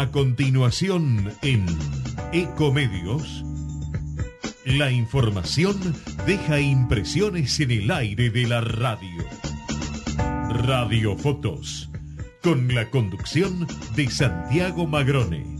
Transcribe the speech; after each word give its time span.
A 0.00 0.10
continuación 0.10 1.30
en 1.42 1.66
Ecomedios, 2.32 3.44
la 4.64 4.90
información 4.90 5.76
deja 6.26 6.58
impresiones 6.58 7.60
en 7.60 7.70
el 7.70 7.90
aire 7.90 8.30
de 8.30 8.46
la 8.46 8.62
radio. 8.62 9.22
Radio 10.48 11.18
Fotos, 11.18 11.90
con 12.42 12.74
la 12.74 12.88
conducción 12.88 13.66
de 13.94 14.08
Santiago 14.08 14.86
Magrone. 14.86 15.59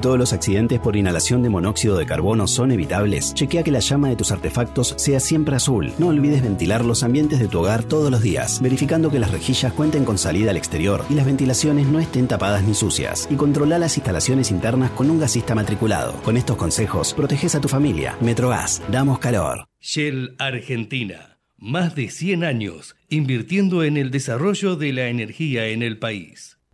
todos 0.00 0.18
los 0.18 0.32
accidentes 0.32 0.80
por 0.80 0.96
inhalación 0.96 1.42
de 1.42 1.48
monóxido 1.48 1.96
de 1.96 2.06
carbono 2.06 2.46
son 2.46 2.72
evitables? 2.72 3.34
Chequea 3.34 3.62
que 3.62 3.70
la 3.70 3.80
llama 3.80 4.08
de 4.08 4.16
tus 4.16 4.32
artefactos 4.32 4.94
sea 4.96 5.20
siempre 5.20 5.56
azul. 5.56 5.92
No 5.98 6.08
olvides 6.08 6.42
ventilar 6.42 6.84
los 6.84 7.02
ambientes 7.02 7.38
de 7.38 7.48
tu 7.48 7.60
hogar 7.60 7.84
todos 7.84 8.10
los 8.10 8.22
días, 8.22 8.60
verificando 8.60 9.10
que 9.10 9.18
las 9.18 9.30
rejillas 9.30 9.72
cuenten 9.72 10.04
con 10.04 10.18
salida 10.18 10.50
al 10.50 10.56
exterior 10.56 11.04
y 11.08 11.14
las 11.14 11.26
ventilaciones 11.26 11.86
no 11.86 12.00
estén 12.00 12.28
tapadas 12.28 12.64
ni 12.64 12.74
sucias. 12.74 13.28
Y 13.30 13.36
controla 13.36 13.78
las 13.78 13.96
instalaciones 13.96 14.50
internas 14.50 14.90
con 14.90 15.10
un 15.10 15.18
gasista 15.18 15.54
matriculado. 15.54 16.14
Con 16.22 16.36
estos 16.36 16.56
consejos, 16.56 17.14
proteges 17.14 17.54
a 17.54 17.60
tu 17.60 17.68
familia. 17.68 18.16
Metrogas, 18.20 18.82
damos 18.90 19.18
calor. 19.18 19.66
Shell 19.80 20.34
Argentina. 20.38 21.38
Más 21.58 21.94
de 21.94 22.10
100 22.10 22.44
años 22.44 22.96
invirtiendo 23.08 23.84
en 23.84 23.96
el 23.96 24.10
desarrollo 24.10 24.76
de 24.76 24.92
la 24.92 25.08
energía 25.08 25.68
en 25.68 25.82
el 25.82 25.98
país. 25.98 26.55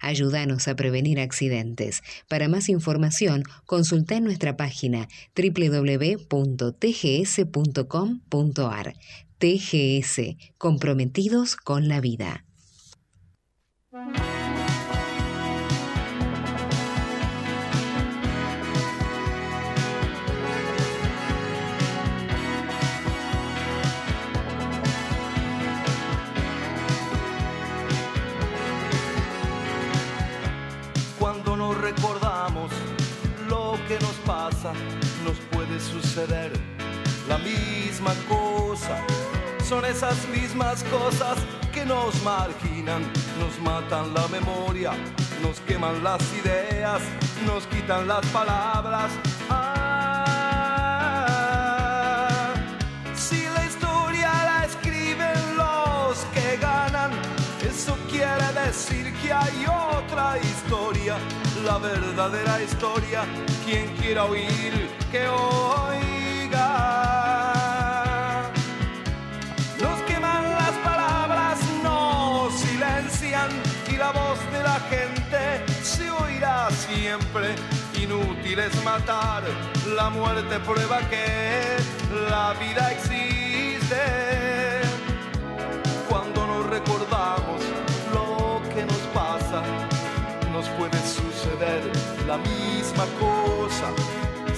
Ayúdanos 0.00 0.68
a 0.68 0.76
prevenir 0.76 1.20
accidentes. 1.20 2.02
Para 2.28 2.48
más 2.48 2.68
información, 2.68 3.44
consulta 3.66 4.16
en 4.16 4.24
nuestra 4.24 4.56
página 4.56 5.08
www.tgs.com.ar. 5.36 6.24
TGS, 9.38 10.36
comprometidos 10.58 11.56
con 11.56 11.88
la 11.88 12.00
vida. 12.00 12.44
Nos 34.72 35.38
puede 35.52 35.78
suceder 35.78 36.50
la 37.28 37.36
misma 37.38 38.14
cosa. 38.28 38.96
Son 39.62 39.84
esas 39.84 40.26
mismas 40.28 40.82
cosas 40.84 41.36
que 41.72 41.84
nos 41.84 42.22
marginan, 42.22 43.02
nos 43.38 43.60
matan 43.60 44.14
la 44.14 44.26
memoria, 44.28 44.92
nos 45.42 45.60
queman 45.60 46.02
las 46.02 46.22
ideas, 46.34 47.02
nos 47.46 47.66
quitan 47.66 48.08
las 48.08 48.24
palabras. 48.26 49.10
Ah, 49.50 49.74
si 53.14 53.44
la 53.54 53.66
historia 53.66 54.30
la 54.44 54.64
escriben 54.64 55.56
los 55.56 56.24
que 56.32 56.56
ganan, 56.56 57.10
eso 57.62 57.96
quiere 58.08 58.52
decir 58.64 59.12
que 59.20 59.32
hay 59.32 59.66
otra 59.66 60.38
historia, 60.38 61.16
la 61.64 61.78
verdadera 61.78 62.62
historia. 62.62 63.24
Quien 63.64 63.86
quiera 63.96 64.24
oír, 64.24 64.88
que 65.10 65.26
oiga. 65.28 66.60
Nos 69.80 70.02
queman 70.02 70.50
las 70.50 70.72
palabras, 70.84 71.58
nos 71.82 72.54
silencian 72.54 73.50
y 73.88 73.96
la 73.96 74.10
voz 74.12 74.38
de 74.52 74.62
la 74.62 74.78
gente 74.90 75.64
se 75.82 76.10
oirá 76.10 76.68
siempre. 76.70 77.54
Inútil 78.00 78.58
es 78.58 78.84
matar, 78.84 79.42
la 79.96 80.10
muerte 80.10 80.58
prueba 80.60 81.00
que 81.08 81.78
la 82.30 82.52
vida 82.54 82.92
existe. 82.92 84.43
La 92.34 92.42
misma 92.42 93.04
cosa. 93.20 93.88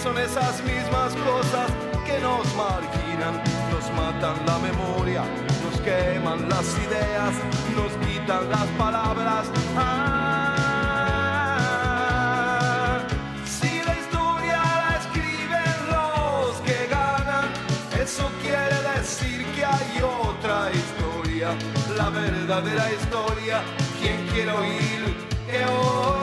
Son 0.03 0.17
esas 0.19 0.63
mismas 0.65 1.15
cosas 1.31 1.71
que 2.07 2.19
nos 2.21 2.47
marginan, 2.55 3.43
nos 3.71 3.91
matan 4.01 4.37
la 4.47 4.59
memoria, 4.59 5.23
nos 5.65 5.81
queman 5.81 6.49
las 6.49 6.67
ideas, 6.87 7.35
nos 7.77 7.93
quitan 8.07 8.49
las 8.49 8.67
palabras. 8.79 9.45
Ah, 9.77 10.57
si 13.45 13.83
la 13.89 13.95
historia 14.03 14.59
la 14.83 14.91
escriben 15.01 15.79
los 15.95 16.57
que 16.67 16.79
ganan, 16.99 17.47
eso 18.01 18.25
quiere 18.43 18.79
decir 18.97 19.39
que 19.55 19.63
hay 19.65 19.93
otra 20.29 20.59
historia, 20.81 21.49
la 21.97 22.09
verdadera 22.11 22.87
historia. 22.93 23.57
Quien 24.01 24.19
quiere 24.29 24.53
oír, 24.53 25.03
que 25.51 25.59
oiga. 25.65 26.16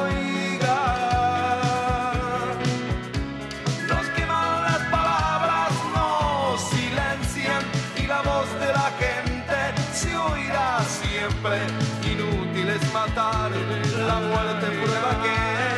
Siempre. 11.44 11.60
Inútil 12.12 12.70
es 12.70 12.82
la 13.98 14.20
muerte 14.20 14.68
prueba 14.84 15.22
que 15.24 15.73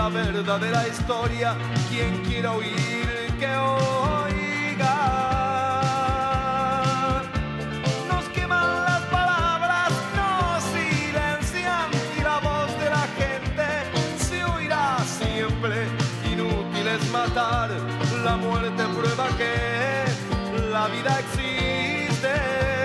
la 0.00 0.08
verdadera 0.08 0.88
historia. 0.88 1.54
Quien 1.90 2.12
quiera 2.24 2.52
oír, 2.52 3.08
que 3.38 3.50
oiga. 3.56 4.96
Nos 8.10 8.24
queman 8.36 8.84
las 8.88 9.02
palabras, 9.18 9.90
nos 10.18 10.58
silencian 10.74 11.88
y 12.18 12.22
la 12.28 12.38
voz 12.48 12.70
de 12.82 12.88
la 12.96 13.04
gente 13.20 13.66
se 14.26 14.38
oirá 14.56 14.86
siempre. 15.20 15.76
Inútil 16.32 16.86
es 16.96 17.02
matar, 17.10 17.68
la 18.24 18.36
muerte 18.36 18.82
prueba 18.96 19.26
que 19.40 19.54
la 20.74 20.84
vida 20.94 21.12
existe. 21.24 22.79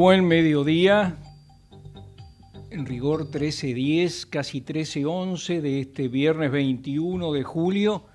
Buen 0.00 0.26
mediodía, 0.26 1.18
en 2.70 2.86
rigor 2.86 3.30
13.10, 3.30 4.30
casi 4.30 4.62
13.11 4.62 5.60
de 5.60 5.80
este 5.80 6.08
viernes 6.08 6.50
21 6.50 7.30
de 7.34 7.42
julio. 7.42 8.06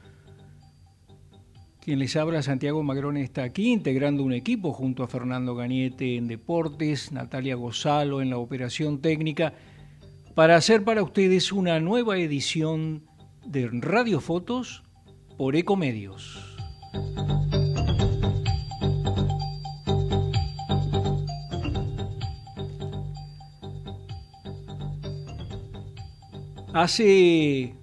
Quien 1.80 2.00
les 2.00 2.16
habla, 2.16 2.42
Santiago 2.42 2.82
Magrón, 2.82 3.18
está 3.18 3.44
aquí 3.44 3.72
integrando 3.72 4.24
un 4.24 4.34
equipo 4.34 4.74
junto 4.74 5.04
a 5.04 5.08
Fernando 5.08 5.54
Gañete 5.54 6.16
en 6.16 6.28
deportes, 6.28 7.12
Natalia 7.12 7.54
Gozalo 7.54 8.20
en 8.20 8.31
la 8.31 8.40
operación 8.40 9.00
técnica, 9.00 9.54
para 10.34 10.56
hacer 10.56 10.84
para 10.84 11.04
ustedes 11.04 11.52
una 11.52 11.80
nueva 11.80 12.18
edición 12.18 13.04
de 13.46 13.70
Radio 13.72 14.22
Fotos 14.22 14.81
por 15.38 15.56
Ecomedios. 15.56 16.58
Hace 26.75 27.74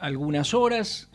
algunas 0.00 0.54
horas 0.54 1.08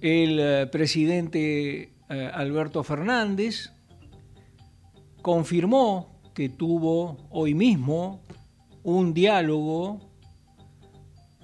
el 0.00 0.40
eh, 0.40 0.66
presidente 0.66 1.92
eh, 2.08 2.30
Alberto 2.34 2.82
Fernández 2.82 3.72
confirmó 5.22 6.20
que 6.34 6.48
tuvo 6.48 7.18
hoy 7.30 7.54
mismo 7.54 8.24
un 8.82 9.14
diálogo 9.14 10.00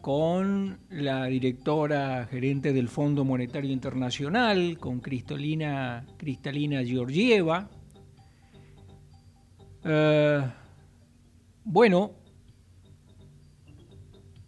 con 0.00 0.80
la 0.90 1.26
directora 1.26 2.26
gerente 2.28 2.72
del 2.72 2.88
Fondo 2.88 3.24
Monetario 3.24 3.70
Internacional, 3.70 4.76
con 4.80 4.98
Cristalina, 4.98 6.04
Cristalina 6.16 6.82
Georgieva. 6.82 7.70
Eh, 9.84 10.42
bueno, 11.62 12.25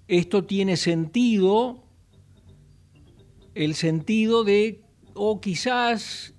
esto 0.08 0.44
tiene 0.44 0.78
sentido, 0.78 1.84
el 3.54 3.74
sentido 3.74 4.42
de, 4.42 4.80
o 5.14 5.40
quizás 5.40 6.34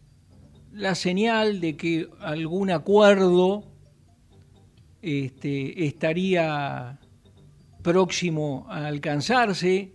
la 0.72 0.96
señal 0.96 1.62
de 1.62 1.78
que 1.78 2.10
algún 2.20 2.72
acuerdo 2.72 3.64
este, 5.02 5.86
estaría 5.86 7.00
próximo 7.84 8.66
a 8.70 8.88
alcanzarse 8.88 9.94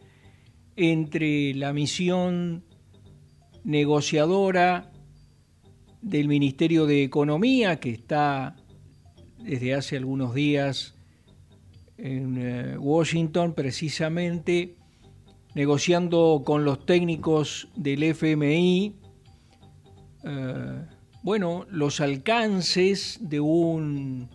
entre 0.77 1.55
la 1.55 1.73
misión 1.73 2.65
negociadora 3.65 4.93
del 6.01 6.29
Ministerio 6.29 6.87
de 6.87 7.03
Economía, 7.03 7.81
que 7.81 7.91
está 7.91 8.57
desde 9.39 9.75
hace 9.75 9.97
algunos 9.97 10.35
días 10.35 10.94
en 11.99 12.37
eh, 12.39 12.79
Washington 12.79 13.55
precisamente 13.55 14.77
negociando 15.55 16.43
con 16.45 16.65
los 16.65 16.85
técnicos 16.85 17.69
del 17.77 18.03
FMI, 18.03 18.97
eh, 20.25 20.87
bueno, 21.23 21.65
los 21.71 22.01
alcances 22.01 23.19
de 23.21 23.41
un 23.41 24.29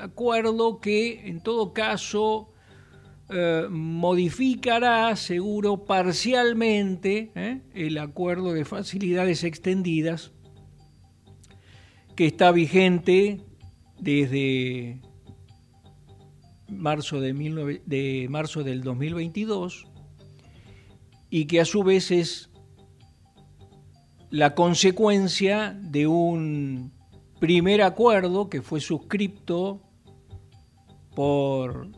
acuerdo 0.00 0.80
que 0.80 1.28
en 1.28 1.40
todo 1.40 1.72
caso 1.72 2.52
eh, 3.30 3.66
modificará, 3.70 5.14
seguro, 5.14 5.84
parcialmente 5.84 7.62
el 7.74 7.98
acuerdo 7.98 8.52
de 8.52 8.64
facilidades 8.64 9.44
extendidas 9.44 10.32
que 12.16 12.26
está 12.26 12.50
vigente 12.50 13.40
desde 14.00 15.00
marzo, 16.78 17.20
de, 17.20 17.82
de 17.86 18.26
marzo 18.28 18.62
del 18.62 18.82
2022 18.82 19.86
y 21.30 21.46
que 21.46 21.60
a 21.60 21.64
su 21.64 21.82
vez 21.82 22.10
es 22.10 22.50
la 24.30 24.54
consecuencia 24.54 25.78
de 25.80 26.06
un 26.06 26.92
primer 27.38 27.82
acuerdo 27.82 28.48
que 28.48 28.62
fue 28.62 28.80
suscripto 28.80 29.82
por 31.14 31.88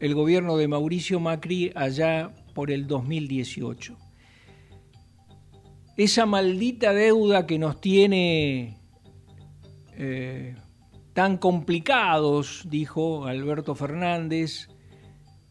el 0.00 0.14
gobierno 0.14 0.56
de 0.56 0.68
Mauricio 0.68 1.20
Macri 1.20 1.70
allá 1.74 2.34
por 2.54 2.70
el 2.70 2.86
2018. 2.86 3.96
Esa 5.96 6.26
maldita 6.26 6.92
deuda 6.92 7.46
que 7.46 7.58
nos 7.58 7.80
tiene 7.80 8.78
eh, 9.96 10.56
tan 11.14 11.36
complicados, 11.36 12.64
dijo 12.68 13.26
Alberto 13.26 13.74
Fernández 13.74 14.68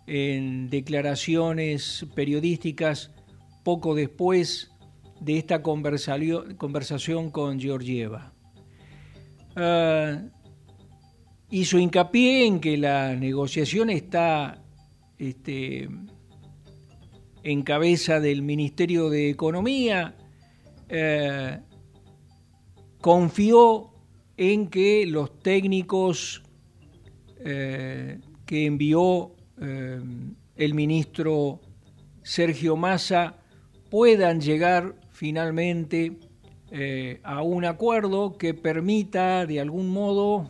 en 0.08 0.70
declaraciones 0.70 2.06
periodísticas 2.16 3.12
poco 3.64 3.94
después 3.94 4.72
de 5.20 5.38
esta 5.38 5.62
conversación 5.62 7.30
con 7.32 7.60
Georgieva. 7.60 8.34
Ah, 9.56 10.22
hizo 11.52 11.78
hincapié 11.78 12.46
en 12.48 12.60
que 12.60 12.78
la 12.78 13.16
negociación 13.16 13.90
está 13.90 14.64
este, 15.20 15.90
en 17.44 17.62
cabeza 17.62 18.20
del 18.20 18.42
Ministerio 18.42 19.10
de 19.10 19.30
Economía, 19.30 20.16
eh, 20.90 21.60
confió 23.00 23.91
en 24.42 24.70
que 24.70 25.06
los 25.06 25.38
técnicos 25.38 26.42
eh, 27.46 28.20
que 28.48 28.66
envió 28.66 29.36
eh, 29.62 30.02
el 30.56 30.74
ministro 30.74 31.62
Sergio 32.24 32.76
Massa 32.76 33.38
puedan 33.92 34.42
llegar 34.42 34.96
finalmente 35.12 36.18
eh, 36.72 37.20
a 37.22 37.44
un 37.44 37.66
acuerdo 37.66 38.36
que 38.40 38.56
permita 38.56 39.46
de 39.46 39.60
algún 39.60 39.92
modo 39.92 40.50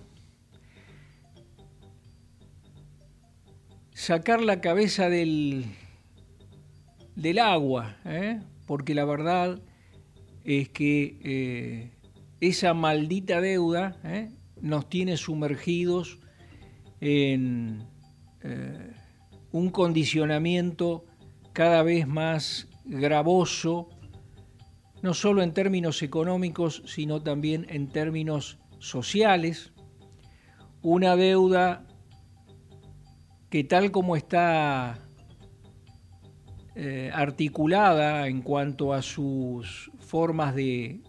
sacar 3.91 4.41
la 4.41 4.61
cabeza 4.61 5.09
del, 5.09 5.65
del 7.17 7.39
agua, 7.39 7.97
porque 8.65 8.95
la 8.95 9.03
verdad 9.03 9.59
es 10.45 10.69
que 10.69 11.91
esa 12.41 12.73
maldita 12.73 13.39
deuda 13.39 13.97
nos 14.59 14.89
tiene 14.89 15.15
sumergidos 15.15 16.19
en 16.99 17.87
eh, 18.41 18.93
un 19.51 19.69
condicionamiento 19.69 21.05
cada 21.53 21.83
vez 21.83 22.07
más 22.07 22.67
gravoso, 22.85 23.89
no 25.03 25.13
solo 25.13 25.43
en 25.43 25.53
términos 25.53 26.01
económicos, 26.01 26.81
sino 26.85 27.21
también 27.21 27.67
en 27.69 27.89
términos 27.89 28.57
sociales, 28.79 29.71
una 30.81 31.15
deuda 31.15 31.85
que 33.51 33.63
tal 33.63 33.91
como 33.91 34.15
está 34.15 34.97
eh, 36.75 37.11
articulada 37.13 38.27
en 38.27 38.41
cuanto 38.41 38.93
a 38.93 39.01
sus 39.01 39.91
formas 39.99 40.55
de, 40.55 41.01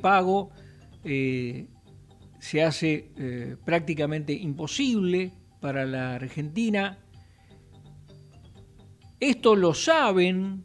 pago, 0.00 0.50
eh, 1.04 1.66
se 2.38 2.62
hace 2.62 3.10
eh, 3.16 3.56
prácticamente 3.64 4.32
imposible 4.32 5.32
para 5.60 5.84
la 5.86 6.14
Argentina. 6.14 6.98
Esto 9.20 9.54
lo 9.54 9.74
saben 9.74 10.64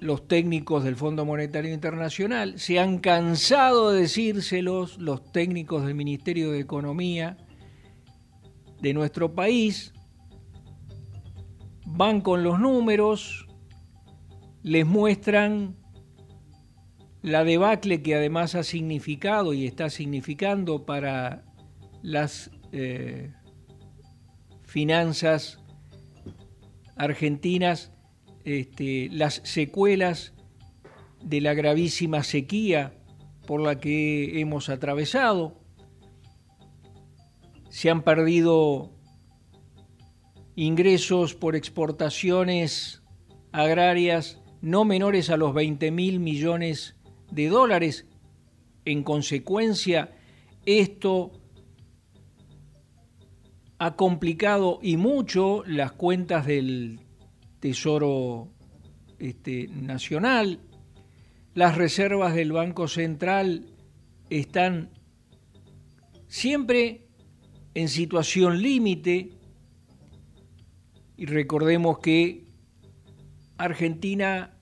los 0.00 0.26
técnicos 0.26 0.82
del 0.82 0.96
Fondo 0.96 1.24
Monetario 1.24 1.72
Internacional, 1.72 2.58
se 2.58 2.78
han 2.78 2.98
cansado 2.98 3.92
de 3.92 4.02
decírselos 4.02 4.98
los 4.98 5.30
técnicos 5.30 5.84
del 5.84 5.94
Ministerio 5.94 6.50
de 6.50 6.60
Economía 6.60 7.36
de 8.80 8.94
nuestro 8.94 9.34
país, 9.34 9.92
van 11.84 12.22
con 12.22 12.42
los 12.42 12.58
números, 12.58 13.46
les 14.62 14.86
muestran 14.86 15.76
la 17.22 17.44
debacle 17.44 18.02
que 18.02 18.14
además 18.14 18.54
ha 18.54 18.62
significado 18.62 19.52
y 19.52 19.66
está 19.66 19.90
significando 19.90 20.86
para 20.86 21.44
las 22.02 22.50
eh, 22.72 23.32
finanzas 24.62 25.58
argentinas 26.96 27.92
este, 28.44 29.08
las 29.12 29.42
secuelas 29.44 30.32
de 31.22 31.40
la 31.40 31.54
gravísima 31.54 32.22
sequía 32.22 32.94
por 33.46 33.60
la 33.60 33.78
que 33.78 34.40
hemos 34.40 34.68
atravesado. 34.68 35.60
Se 37.68 37.90
han 37.90 38.02
perdido 38.02 38.92
ingresos 40.56 41.34
por 41.34 41.54
exportaciones 41.54 43.02
agrarias 43.52 44.40
no 44.60 44.84
menores 44.84 45.30
a 45.30 45.36
los 45.36 45.54
20 45.54 45.90
mil 45.90 46.20
millones 46.20 46.96
de 47.30 47.48
dólares. 47.48 48.06
En 48.84 49.02
consecuencia, 49.02 50.12
esto 50.66 51.32
ha 53.78 53.96
complicado 53.96 54.78
y 54.82 54.96
mucho 54.96 55.64
las 55.66 55.92
cuentas 55.92 56.46
del 56.46 57.00
Tesoro 57.60 58.48
este, 59.18 59.68
Nacional. 59.68 60.60
Las 61.54 61.76
reservas 61.76 62.34
del 62.34 62.52
Banco 62.52 62.88
Central 62.88 63.66
están 64.28 64.90
siempre 66.28 67.06
en 67.74 67.88
situación 67.88 68.62
límite 68.62 69.32
y 71.16 71.26
recordemos 71.26 71.98
que 71.98 72.44
Argentina 73.58 74.56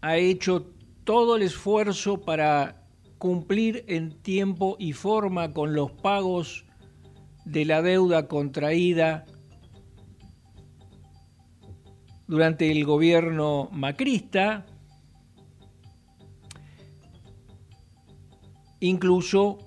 ha 0.00 0.16
hecho 0.16 0.74
todo 1.08 1.36
el 1.36 1.42
esfuerzo 1.42 2.20
para 2.20 2.82
cumplir 3.16 3.82
en 3.88 4.20
tiempo 4.20 4.76
y 4.78 4.92
forma 4.92 5.54
con 5.54 5.72
los 5.72 5.90
pagos 5.90 6.66
de 7.46 7.64
la 7.64 7.80
deuda 7.80 8.28
contraída 8.28 9.24
durante 12.26 12.70
el 12.70 12.84
gobierno 12.84 13.70
macrista, 13.72 14.66
incluso 18.78 19.60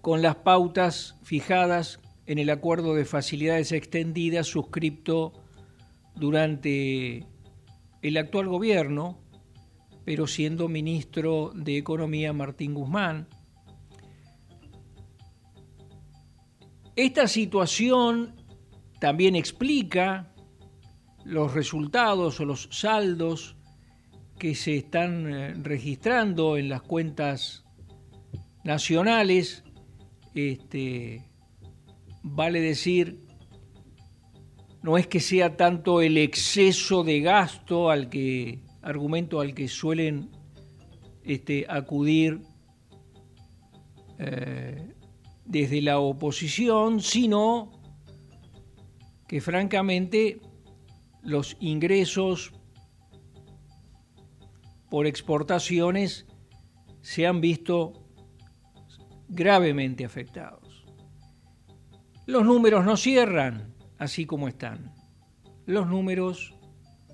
con 0.00 0.22
las 0.22 0.36
pautas 0.36 1.18
fijadas 1.22 2.00
en 2.24 2.38
el 2.38 2.48
acuerdo 2.48 2.94
de 2.94 3.04
facilidades 3.04 3.72
extendidas 3.72 4.46
suscripto 4.46 5.34
durante 6.14 7.26
el 8.00 8.16
actual 8.16 8.48
gobierno 8.48 9.25
pero 10.06 10.28
siendo 10.28 10.68
ministro 10.68 11.50
de 11.52 11.76
Economía 11.76 12.32
Martín 12.32 12.74
Guzmán. 12.74 13.26
Esta 16.94 17.26
situación 17.26 18.36
también 19.00 19.34
explica 19.34 20.32
los 21.24 21.54
resultados 21.54 22.38
o 22.38 22.44
los 22.44 22.68
saldos 22.70 23.56
que 24.38 24.54
se 24.54 24.76
están 24.76 25.28
eh, 25.28 25.54
registrando 25.54 26.56
en 26.56 26.68
las 26.68 26.82
cuentas 26.82 27.64
nacionales. 28.62 29.64
Este, 30.36 31.28
vale 32.22 32.60
decir, 32.60 33.26
no 34.82 34.98
es 34.98 35.08
que 35.08 35.18
sea 35.18 35.56
tanto 35.56 36.00
el 36.00 36.16
exceso 36.16 37.02
de 37.02 37.22
gasto 37.22 37.90
al 37.90 38.08
que 38.08 38.65
argumento 38.86 39.40
al 39.40 39.52
que 39.52 39.66
suelen 39.66 40.30
este, 41.24 41.66
acudir 41.68 42.40
eh, 44.18 44.94
desde 45.44 45.82
la 45.82 45.98
oposición, 45.98 47.00
sino 47.00 47.72
que 49.26 49.40
francamente 49.40 50.40
los 51.22 51.56
ingresos 51.58 52.52
por 54.88 55.08
exportaciones 55.08 56.26
se 57.00 57.26
han 57.26 57.40
visto 57.40 57.92
gravemente 59.28 60.04
afectados. 60.04 60.86
Los 62.26 62.44
números 62.44 62.84
no 62.84 62.96
cierran 62.96 63.74
así 63.98 64.26
como 64.26 64.46
están. 64.46 64.94
Los 65.66 65.88
números 65.88 66.54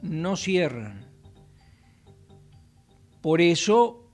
no 0.02 0.36
cierran. 0.36 1.11
Por 3.22 3.40
eso, 3.40 4.10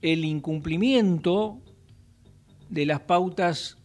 el 0.00 0.24
incumplimiento 0.24 1.60
de 2.70 2.86
las 2.86 3.00
pautas 3.00 3.76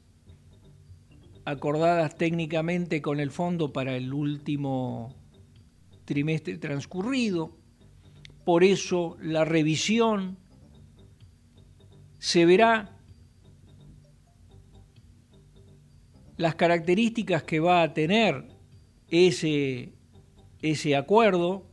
acordadas 1.44 2.16
técnicamente 2.16 3.02
con 3.02 3.20
el 3.20 3.30
fondo 3.30 3.74
para 3.74 3.98
el 3.98 4.14
último 4.14 5.14
trimestre 6.06 6.58
transcurrido, 6.58 7.58
por 8.46 8.64
eso 8.64 9.18
la 9.22 9.44
revisión 9.44 10.38
se 12.18 12.46
verá. 12.46 12.98
Las 16.38 16.56
características 16.56 17.44
que 17.44 17.60
va 17.60 17.82
a 17.82 17.94
tener 17.94 18.48
ese, 19.10 19.92
ese 20.62 20.96
acuerdo 20.96 21.66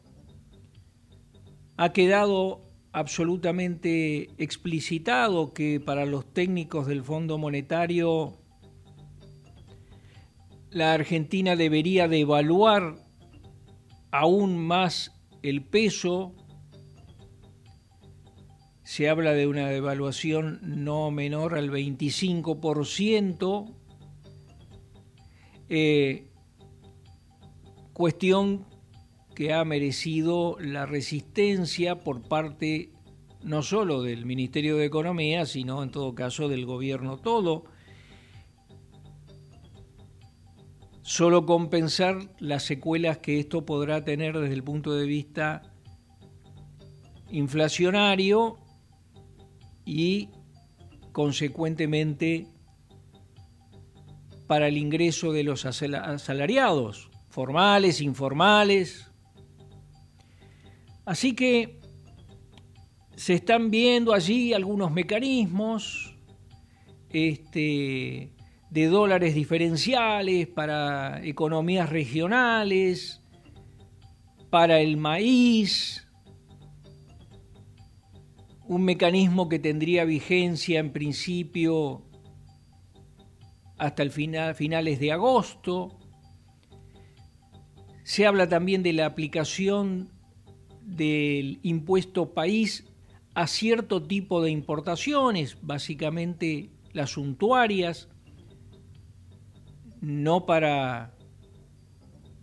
ha 1.76 1.92
quedado 1.92 2.63
absolutamente 2.94 4.30
explicitado 4.38 5.52
que 5.52 5.80
para 5.80 6.06
los 6.06 6.32
técnicos 6.32 6.86
del 6.86 7.02
Fondo 7.02 7.38
Monetario 7.38 8.38
la 10.70 10.92
Argentina 10.92 11.56
debería 11.56 12.06
de 12.06 12.20
evaluar 12.20 12.94
aún 14.12 14.64
más 14.64 15.10
el 15.42 15.64
peso. 15.64 16.36
Se 18.84 19.08
habla 19.08 19.32
de 19.32 19.48
una 19.48 19.68
devaluación 19.70 20.60
no 20.62 21.10
menor 21.10 21.58
al 21.58 21.72
25%, 21.72 23.74
eh, 25.68 26.28
cuestión 27.92 28.66
que 29.34 29.52
ha 29.52 29.64
merecido 29.64 30.56
la 30.60 30.86
resistencia 30.86 32.00
por 32.00 32.22
parte 32.22 32.90
no 33.42 33.62
solo 33.62 34.02
del 34.02 34.24
Ministerio 34.24 34.76
de 34.76 34.86
Economía, 34.86 35.44
sino 35.44 35.82
en 35.82 35.90
todo 35.90 36.14
caso 36.14 36.48
del 36.48 36.64
gobierno 36.64 37.18
todo. 37.18 37.64
Solo 41.02 41.44
compensar 41.44 42.30
las 42.38 42.62
secuelas 42.62 43.18
que 43.18 43.38
esto 43.38 43.66
podrá 43.66 44.04
tener 44.04 44.38
desde 44.38 44.54
el 44.54 44.64
punto 44.64 44.94
de 44.94 45.06
vista 45.06 45.62
inflacionario 47.30 48.58
y 49.84 50.30
consecuentemente 51.12 52.46
para 54.46 54.68
el 54.68 54.78
ingreso 54.78 55.32
de 55.32 55.44
los 55.44 55.66
asalariados, 55.66 57.10
formales, 57.28 58.00
informales. 58.00 59.10
Así 61.04 61.34
que 61.34 61.80
se 63.16 63.34
están 63.34 63.70
viendo 63.70 64.12
allí 64.12 64.52
algunos 64.52 64.90
mecanismos 64.90 66.16
este, 67.10 68.32
de 68.70 68.86
dólares 68.86 69.34
diferenciales 69.34 70.48
para 70.48 71.24
economías 71.24 71.90
regionales, 71.90 73.22
para 74.50 74.80
el 74.80 74.96
maíz, 74.96 76.08
un 78.66 78.84
mecanismo 78.84 79.48
que 79.48 79.58
tendría 79.58 80.04
vigencia 80.04 80.80
en 80.80 80.90
principio 80.92 82.02
hasta 83.76 84.02
el 84.02 84.10
final, 84.10 84.54
finales 84.54 84.98
de 85.00 85.12
agosto. 85.12 85.98
Se 88.04 88.26
habla 88.26 88.48
también 88.48 88.82
de 88.82 88.92
la 88.92 89.06
aplicación 89.06 90.13
del 90.84 91.58
impuesto 91.62 92.32
país 92.32 92.84
a 93.34 93.46
cierto 93.46 94.02
tipo 94.02 94.42
de 94.42 94.50
importaciones, 94.50 95.58
básicamente 95.62 96.70
las 96.92 97.10
suntuarias, 97.10 98.08
no 100.00 100.46
para, 100.46 101.14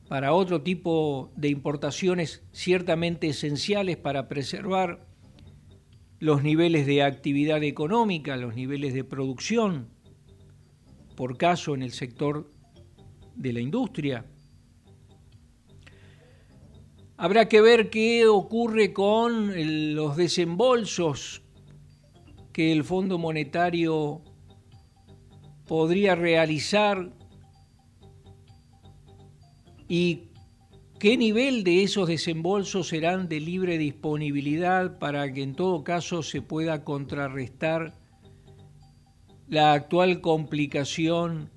para 0.10 0.34
otro 0.34 0.62
tipo 0.62 1.32
de 1.36 1.50
importaciones 1.50 2.44
ciertamente 2.52 3.30
esenciales 3.30 3.98
para 3.98 4.28
preservar 4.28 5.08
los 6.20 6.44
niveles 6.44 6.86
de 6.86 7.04
actividad 7.04 7.64
económica, 7.64 8.36
los 8.38 8.56
niveles 8.56 8.94
de 8.94 9.04
producción, 9.04 9.88
por 11.16 11.38
caso 11.38 11.74
en 11.74 11.84
el 11.84 11.92
sector 11.92 12.50
de 13.36 13.54
la 13.54 13.60
industria. 13.60 14.26
Habrá 17.24 17.48
que 17.48 17.62
ver 17.62 17.92
qué 17.92 18.26
ocurre 18.26 18.94
con 18.94 19.54
los 19.94 20.18
desembolsos 20.18 21.44
que 22.52 22.72
el 22.72 22.84
Fondo 22.84 23.20
Monetario 23.20 24.24
podría 25.68 26.16
realizar 26.16 27.12
y 29.88 30.30
qué 30.98 31.16
nivel 31.16 31.64
de 31.64 31.84
esos 31.84 32.08
desembolsos 32.08 32.88
serán 32.88 33.30
de 33.30 33.40
libre 33.40 33.78
disponibilidad 33.78 34.98
para 34.98 35.32
que 35.32 35.44
en 35.44 35.54
todo 35.54 35.84
caso 35.84 36.24
se 36.24 36.42
pueda 36.42 36.84
contrarrestar 36.84 37.94
la 39.48 39.74
actual 39.74 40.22
complicación 40.22 41.52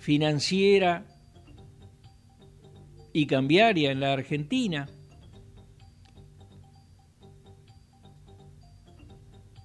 financiera 0.00 1.06
y 3.16 3.26
cambiaria 3.26 3.90
en 3.92 4.00
la 4.00 4.12
Argentina. 4.12 4.86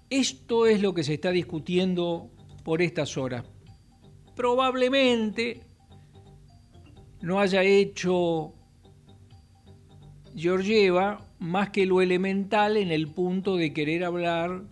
Esto 0.09 0.67
es 0.67 0.81
lo 0.81 0.93
que 0.93 1.03
se 1.03 1.15
está 1.15 1.31
discutiendo 1.31 2.31
por 2.63 2.81
estas 2.81 3.17
horas. 3.17 3.43
Probablemente 4.37 5.63
no 7.19 7.41
haya 7.41 7.61
hecho 7.61 8.53
Georgieva 10.33 11.27
más 11.39 11.71
que 11.71 11.85
lo 11.85 12.01
elemental 12.01 12.77
en 12.77 12.89
el 12.89 13.09
punto 13.09 13.57
de 13.57 13.73
querer 13.73 14.05
hablar 14.05 14.63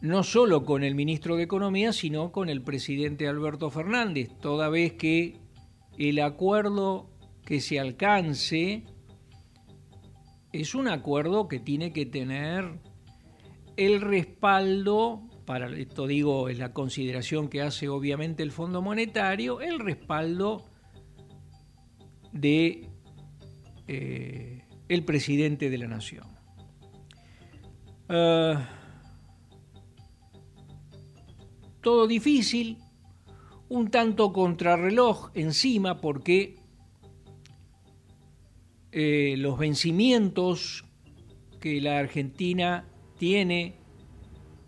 no 0.00 0.22
solo 0.22 0.64
con 0.64 0.84
el 0.84 0.94
ministro 0.94 1.34
de 1.34 1.42
Economía, 1.42 1.92
sino 1.92 2.30
con 2.30 2.48
el 2.48 2.62
presidente 2.62 3.26
Alberto 3.26 3.68
Fernández, 3.68 4.30
toda 4.40 4.68
vez 4.68 4.92
que 4.92 5.41
el 5.98 6.20
acuerdo 6.20 7.10
que 7.44 7.60
se 7.60 7.78
alcance 7.78 8.84
es 10.52 10.74
un 10.74 10.88
acuerdo 10.88 11.48
que 11.48 11.58
tiene 11.58 11.92
que 11.92 12.06
tener 12.06 12.80
el 13.76 14.00
respaldo, 14.00 15.22
para 15.46 15.74
esto 15.76 16.06
digo, 16.06 16.48
es 16.48 16.58
la 16.58 16.72
consideración 16.72 17.48
que 17.48 17.62
hace 17.62 17.88
obviamente 17.88 18.42
el 18.42 18.52
Fondo 18.52 18.82
Monetario, 18.82 19.60
el 19.60 19.78
respaldo 19.78 20.64
de 22.32 22.88
eh, 23.88 24.64
el 24.88 25.04
presidente 25.04 25.70
de 25.70 25.78
la 25.78 25.88
Nación. 25.88 26.26
Ah, 28.08 28.68
todo 31.80 32.06
difícil, 32.06 32.78
un 33.72 33.90
tanto 33.90 34.34
contrarreloj 34.34 35.30
encima 35.32 36.02
porque 36.02 36.56
eh, 38.92 39.34
los 39.38 39.58
vencimientos 39.58 40.84
que 41.58 41.80
la 41.80 41.98
Argentina 41.98 42.84
tiene 43.16 43.76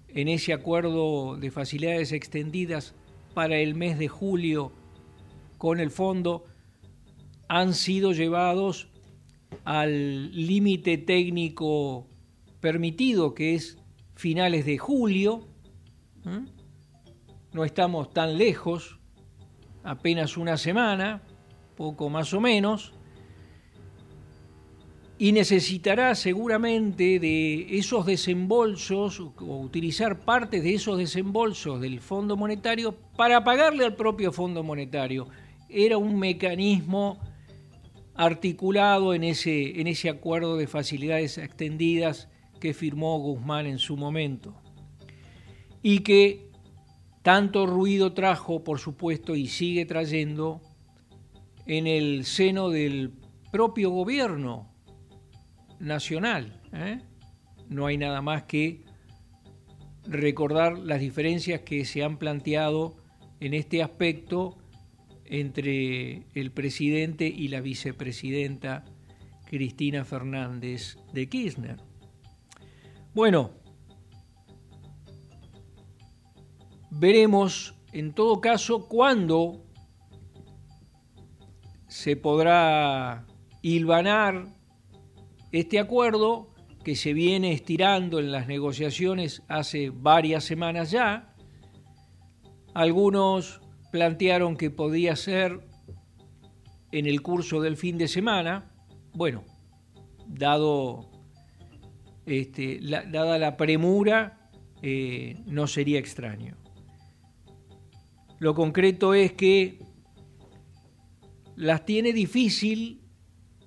en 0.08 0.28
ese 0.28 0.54
acuerdo 0.54 1.36
de 1.36 1.50
facilidades 1.50 2.12
extendidas 2.12 2.94
para 3.34 3.58
el 3.58 3.74
mes 3.74 3.98
de 3.98 4.08
julio 4.08 4.72
con 5.58 5.80
el 5.80 5.90
fondo 5.90 6.46
han 7.46 7.74
sido 7.74 8.12
llevados 8.12 8.88
al 9.64 10.32
límite 10.34 10.96
técnico 10.96 12.06
permitido 12.60 13.34
que 13.34 13.54
es 13.54 13.76
finales 14.14 14.64
de 14.64 14.78
julio 14.78 15.46
no 17.54 17.64
estamos 17.64 18.12
tan 18.12 18.36
lejos, 18.36 18.98
apenas 19.84 20.36
una 20.36 20.58
semana, 20.58 21.22
poco 21.76 22.10
más 22.10 22.34
o 22.34 22.40
menos, 22.40 22.92
y 25.18 25.30
necesitará 25.30 26.16
seguramente 26.16 27.20
de 27.20 27.78
esos 27.78 28.04
desembolsos 28.06 29.20
o 29.20 29.60
utilizar 29.60 30.24
parte 30.24 30.60
de 30.60 30.74
esos 30.74 30.98
desembolsos 30.98 31.80
del 31.80 32.00
Fondo 32.00 32.36
Monetario 32.36 32.96
para 33.16 33.44
pagarle 33.44 33.84
al 33.84 33.94
propio 33.94 34.32
Fondo 34.32 34.64
Monetario. 34.64 35.28
Era 35.68 35.96
un 35.96 36.18
mecanismo 36.18 37.20
articulado 38.16 39.14
en 39.14 39.22
ese, 39.22 39.80
en 39.80 39.86
ese 39.86 40.10
acuerdo 40.10 40.56
de 40.56 40.66
facilidades 40.66 41.38
extendidas 41.38 42.28
que 42.58 42.74
firmó 42.74 43.16
Guzmán 43.20 43.66
en 43.66 43.78
su 43.78 43.96
momento 43.96 44.54
y 45.82 46.00
que 46.00 46.43
tanto 47.24 47.64
ruido 47.64 48.12
trajo, 48.12 48.62
por 48.62 48.78
supuesto, 48.78 49.34
y 49.34 49.46
sigue 49.46 49.86
trayendo 49.86 50.60
en 51.64 51.86
el 51.86 52.26
seno 52.26 52.68
del 52.68 53.14
propio 53.50 53.88
gobierno 53.88 54.70
nacional. 55.80 56.60
¿eh? 56.74 57.00
No 57.70 57.86
hay 57.86 57.96
nada 57.96 58.20
más 58.20 58.42
que 58.42 58.82
recordar 60.06 60.76
las 60.76 61.00
diferencias 61.00 61.62
que 61.62 61.86
se 61.86 62.04
han 62.04 62.18
planteado 62.18 62.98
en 63.40 63.54
este 63.54 63.82
aspecto 63.82 64.58
entre 65.24 66.26
el 66.34 66.52
presidente 66.52 67.26
y 67.26 67.48
la 67.48 67.62
vicepresidenta 67.62 68.84
Cristina 69.46 70.04
Fernández 70.04 70.98
de 71.14 71.26
Kirchner. 71.30 71.78
Bueno, 73.14 73.63
Veremos 76.96 77.74
en 77.92 78.12
todo 78.12 78.40
caso 78.40 78.86
cuándo 78.86 79.64
se 81.88 82.16
podrá 82.16 83.26
hilvanar 83.62 84.46
este 85.50 85.80
acuerdo 85.80 86.54
que 86.84 86.94
se 86.94 87.12
viene 87.12 87.50
estirando 87.50 88.20
en 88.20 88.30
las 88.30 88.46
negociaciones 88.46 89.42
hace 89.48 89.90
varias 89.90 90.44
semanas 90.44 90.92
ya. 90.92 91.34
Algunos 92.74 93.60
plantearon 93.90 94.56
que 94.56 94.70
podía 94.70 95.16
ser 95.16 95.66
en 96.92 97.06
el 97.06 97.22
curso 97.22 97.60
del 97.60 97.76
fin 97.76 97.98
de 97.98 98.06
semana. 98.06 98.70
Bueno, 99.14 99.42
dado 100.28 101.10
este, 102.24 102.78
dada 102.80 103.36
la 103.38 103.56
premura, 103.56 104.48
eh, 104.80 105.42
no 105.46 105.66
sería 105.66 105.98
extraño. 105.98 106.63
Lo 108.38 108.54
concreto 108.54 109.14
es 109.14 109.32
que 109.32 109.78
las 111.56 111.84
tiene 111.84 112.12
difícil 112.12 113.00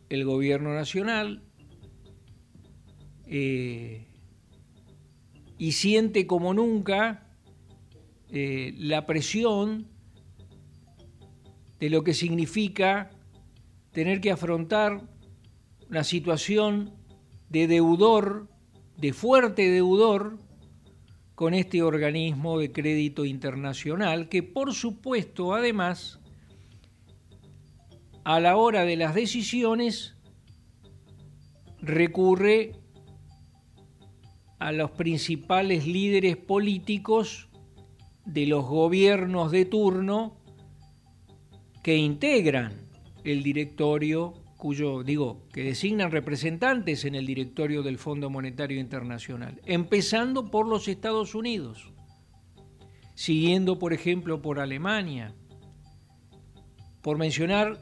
el 0.09 0.25
gobierno 0.25 0.73
nacional, 0.73 1.43
eh, 3.25 4.07
y 5.57 5.73
siente 5.73 6.27
como 6.27 6.53
nunca 6.53 7.27
eh, 8.29 8.73
la 8.77 9.05
presión 9.05 9.87
de 11.79 11.89
lo 11.89 12.03
que 12.03 12.13
significa 12.13 13.09
tener 13.91 14.21
que 14.21 14.31
afrontar 14.31 15.01
una 15.89 16.03
situación 16.03 16.93
de 17.49 17.67
deudor, 17.67 18.47
de 18.97 19.13
fuerte 19.13 19.69
deudor, 19.69 20.39
con 21.37 21.53
este 21.53 21.83
organismo 21.83 22.57
de 22.57 22.71
crédito 22.71 23.23
internacional, 23.23 24.27
que 24.27 24.41
por 24.41 24.73
supuesto 24.73 25.53
además, 25.53 26.19
a 28.23 28.39
la 28.39 28.57
hora 28.57 28.85
de 28.85 28.95
las 28.95 29.13
decisiones, 29.13 30.15
recurre 31.79 32.71
a 34.57 34.71
los 34.71 34.89
principales 34.89 35.85
líderes 35.85 36.37
políticos 36.37 37.49
de 38.25 38.47
los 38.47 38.65
gobiernos 38.65 39.51
de 39.51 39.65
turno 39.65 40.39
que 41.83 41.97
integran 41.97 42.73
el 43.23 43.43
directorio, 43.43 44.33
cuyo, 44.57 45.03
digo, 45.03 45.47
que 45.53 45.63
designan 45.63 46.11
representantes 46.11 47.05
en 47.05 47.15
el 47.15 47.25
directorio 47.25 47.83
del 47.83 47.99
Fondo 47.99 48.29
Monetario 48.29 48.79
Internacional, 48.79 49.61
empezando 49.65 50.49
por 50.49 50.67
los 50.67 50.87
Estados 50.87 51.35
Unidos, 51.35 51.93
siguiendo, 53.13 53.77
por 53.77 53.93
ejemplo, 53.93 54.41
por 54.41 54.59
Alemania, 54.59 55.35
por 57.01 57.17
mencionar 57.17 57.79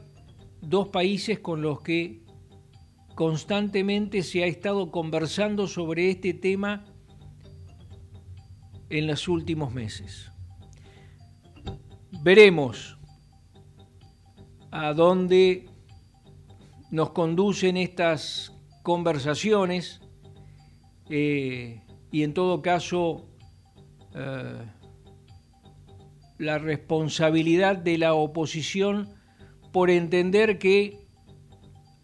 dos 0.60 0.88
países 0.88 1.38
con 1.38 1.62
los 1.62 1.80
que 1.80 2.22
constantemente 3.14 4.22
se 4.22 4.44
ha 4.44 4.46
estado 4.46 4.90
conversando 4.90 5.66
sobre 5.66 6.10
este 6.10 6.34
tema 6.34 6.84
en 8.90 9.06
los 9.06 9.26
últimos 9.28 9.72
meses. 9.72 10.30
Veremos 12.22 12.98
a 14.70 14.92
dónde 14.92 15.70
nos 16.90 17.10
conducen 17.10 17.76
estas 17.76 18.52
conversaciones 18.82 20.00
eh, 21.08 21.82
y 22.10 22.22
en 22.22 22.34
todo 22.34 22.62
caso 22.62 23.26
eh, 24.14 24.64
la 26.38 26.58
responsabilidad 26.58 27.76
de 27.76 27.98
la 27.98 28.14
oposición 28.14 29.08
por 29.72 29.90
entender 29.90 30.58
que 30.58 31.06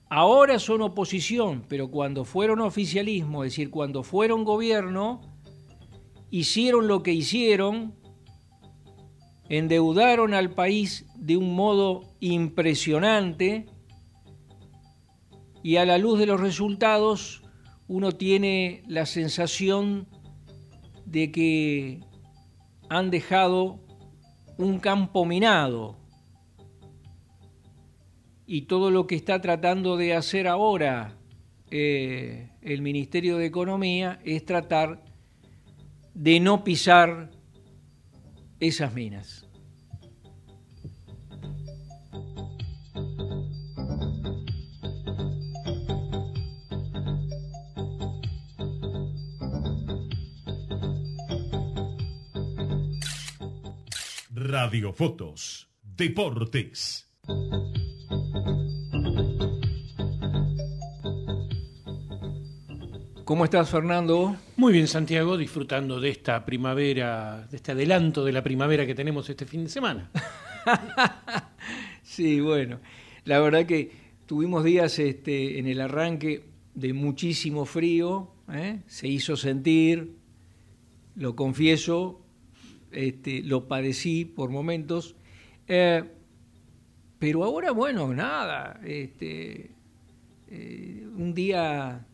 ahora 0.09 0.59
son 0.59 0.83
oposición, 0.83 1.65
pero 1.69 1.91
cuando 1.91 2.25
fueron 2.25 2.61
oficialismo, 2.61 3.45
es 3.45 3.53
decir, 3.53 3.71
cuando 3.71 4.03
fueron 4.03 4.45
gobierno, 4.45 5.21
hicieron 6.31 6.89
lo 6.89 7.03
que 7.03 7.13
hicieron, 7.13 7.95
endeudaron 9.49 10.35
al 10.35 10.51
país 10.51 11.07
de 11.17 11.37
un 11.37 11.55
modo 11.55 12.03
impresionante 12.21 13.67
y 15.63 15.77
a 15.77 15.85
la 15.85 15.99
luz 15.99 16.19
de 16.19 16.27
los 16.27 16.41
resultados 16.41 17.43
uno 17.89 18.13
tiene 18.13 18.83
la 18.87 19.07
sensación 19.07 20.09
de 21.05 21.31
que 21.31 22.01
han 22.89 23.11
dejado 23.11 23.81
un 24.59 24.79
campo 24.79 25.25
minado 25.25 25.97
y 28.47 28.63
todo 28.63 28.91
lo 28.91 29.07
que 29.07 29.15
está 29.15 29.41
tratando 29.41 29.97
de 29.97 30.15
hacer 30.15 30.47
ahora 30.49 31.17
eh, 31.71 32.51
el 32.61 32.83
Ministerio 32.83 33.39
de 33.39 33.47
Economía 33.47 34.21
es 34.25 34.45
tratar 34.45 35.03
de 36.15 36.39
no 36.41 36.65
pisar 36.65 37.31
esas 38.61 38.93
minas. 38.93 39.49
Radiofotos, 54.53 55.71
Deportes. 55.83 57.11
¿Cómo 63.25 63.45
estás, 63.47 63.71
Fernando? 63.71 64.37
Muy 64.59 64.75
bien, 64.75 64.89
Santiago, 64.89 65.39
disfrutando 65.39 66.03
de 66.03 66.11
esta 66.11 66.45
primavera, 66.45 67.47
de 67.51 67.57
este 67.57 67.73
adelanto 67.73 68.27
de 68.27 68.33
la 68.33 68.43
primavera 68.43 68.85
que 68.85 68.95
tenemos 68.95 69.31
este 69.31 69.47
fin 69.47 69.65
de 69.65 69.71
semana. 69.71 70.11
sí, 72.03 72.41
bueno, 72.41 72.79
la 73.25 73.41
verdad 73.41 73.65
que 73.65 73.91
tuvimos 74.27 74.65
días 74.65 74.99
este, 74.99 75.61
en 75.61 75.67
el 75.67 75.81
arranque 75.81 76.45
de 76.75 76.93
muchísimo 76.93 77.65
frío, 77.65 78.35
¿eh? 78.53 78.83
se 78.87 79.09
hizo 79.09 79.35
sentir, 79.35 80.19
lo 81.17 81.37
confieso, 81.37 82.22
este, 82.93 83.43
lo 83.43 83.69
padecí 83.69 84.25
por 84.25 84.51
momentos, 84.51 85.17
eh, 85.69 86.05
pero 87.19 87.45
ahora, 87.45 87.71
bueno, 87.71 88.13
nada, 88.13 88.81
este, 88.85 89.71
eh, 90.49 91.07
un 91.17 91.33
día 91.35 92.05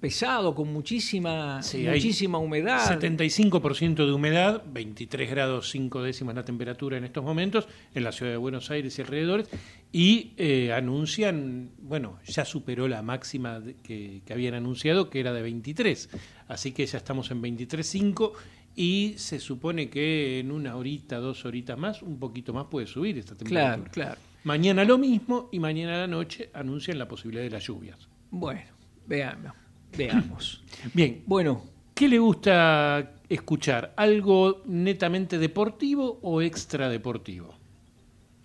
pesado, 0.00 0.54
con 0.54 0.72
muchísima, 0.72 1.60
muchísima 1.60 2.38
humedad. 2.38 2.98
75% 2.98 4.06
de 4.06 4.12
humedad, 4.12 4.62
23 4.72 5.30
grados 5.30 5.70
5 5.70 6.02
décimas 6.02 6.34
la 6.34 6.44
temperatura 6.44 6.96
en 6.96 7.04
estos 7.04 7.22
momentos 7.22 7.68
en 7.94 8.04
la 8.04 8.12
ciudad 8.12 8.32
de 8.32 8.38
Buenos 8.38 8.70
Aires 8.70 8.98
y 8.98 9.02
alrededores, 9.02 9.48
y 9.92 10.32
eh, 10.38 10.72
anuncian, 10.72 11.70
bueno, 11.82 12.18
ya 12.24 12.44
superó 12.44 12.88
la 12.88 13.02
máxima 13.02 13.62
que, 13.82 14.22
que, 14.24 14.32
habían 14.32 14.54
anunciado, 14.54 15.10
que 15.10 15.20
era 15.20 15.32
de 15.32 15.42
23, 15.42 16.08
así 16.48 16.72
que 16.72 16.86
ya 16.86 16.98
estamos 16.98 17.30
en 17.30 17.42
23.5 17.42 18.32
y 18.76 19.14
se 19.16 19.40
supone 19.40 19.90
que 19.90 20.38
en 20.38 20.50
una 20.50 20.76
horita, 20.76 21.18
dos 21.18 21.44
horitas 21.44 21.78
más, 21.78 22.02
un 22.02 22.18
poquito 22.18 22.52
más 22.52 22.66
puede 22.66 22.86
subir 22.86 23.18
esta 23.18 23.34
temperatura. 23.34 23.76
Claro, 23.76 23.90
claro. 23.90 24.20
Mañana 24.44 24.84
lo 24.84 24.96
mismo 24.96 25.48
y 25.52 25.58
mañana 25.58 25.96
a 25.96 25.98
la 25.98 26.06
noche 26.06 26.50
anuncian 26.54 26.98
la 26.98 27.06
posibilidad 27.06 27.44
de 27.44 27.50
las 27.50 27.64
lluvias. 27.66 28.08
Bueno, 28.30 28.70
veamos. 29.06 29.52
Veamos. 29.96 30.62
Bien, 30.94 31.22
bueno, 31.26 31.64
¿qué 31.94 32.08
le 32.08 32.18
gusta 32.18 33.14
escuchar? 33.28 33.92
¿Algo 33.96 34.62
netamente 34.66 35.38
deportivo 35.38 36.20
o 36.22 36.40
extradeportivo? 36.40 37.54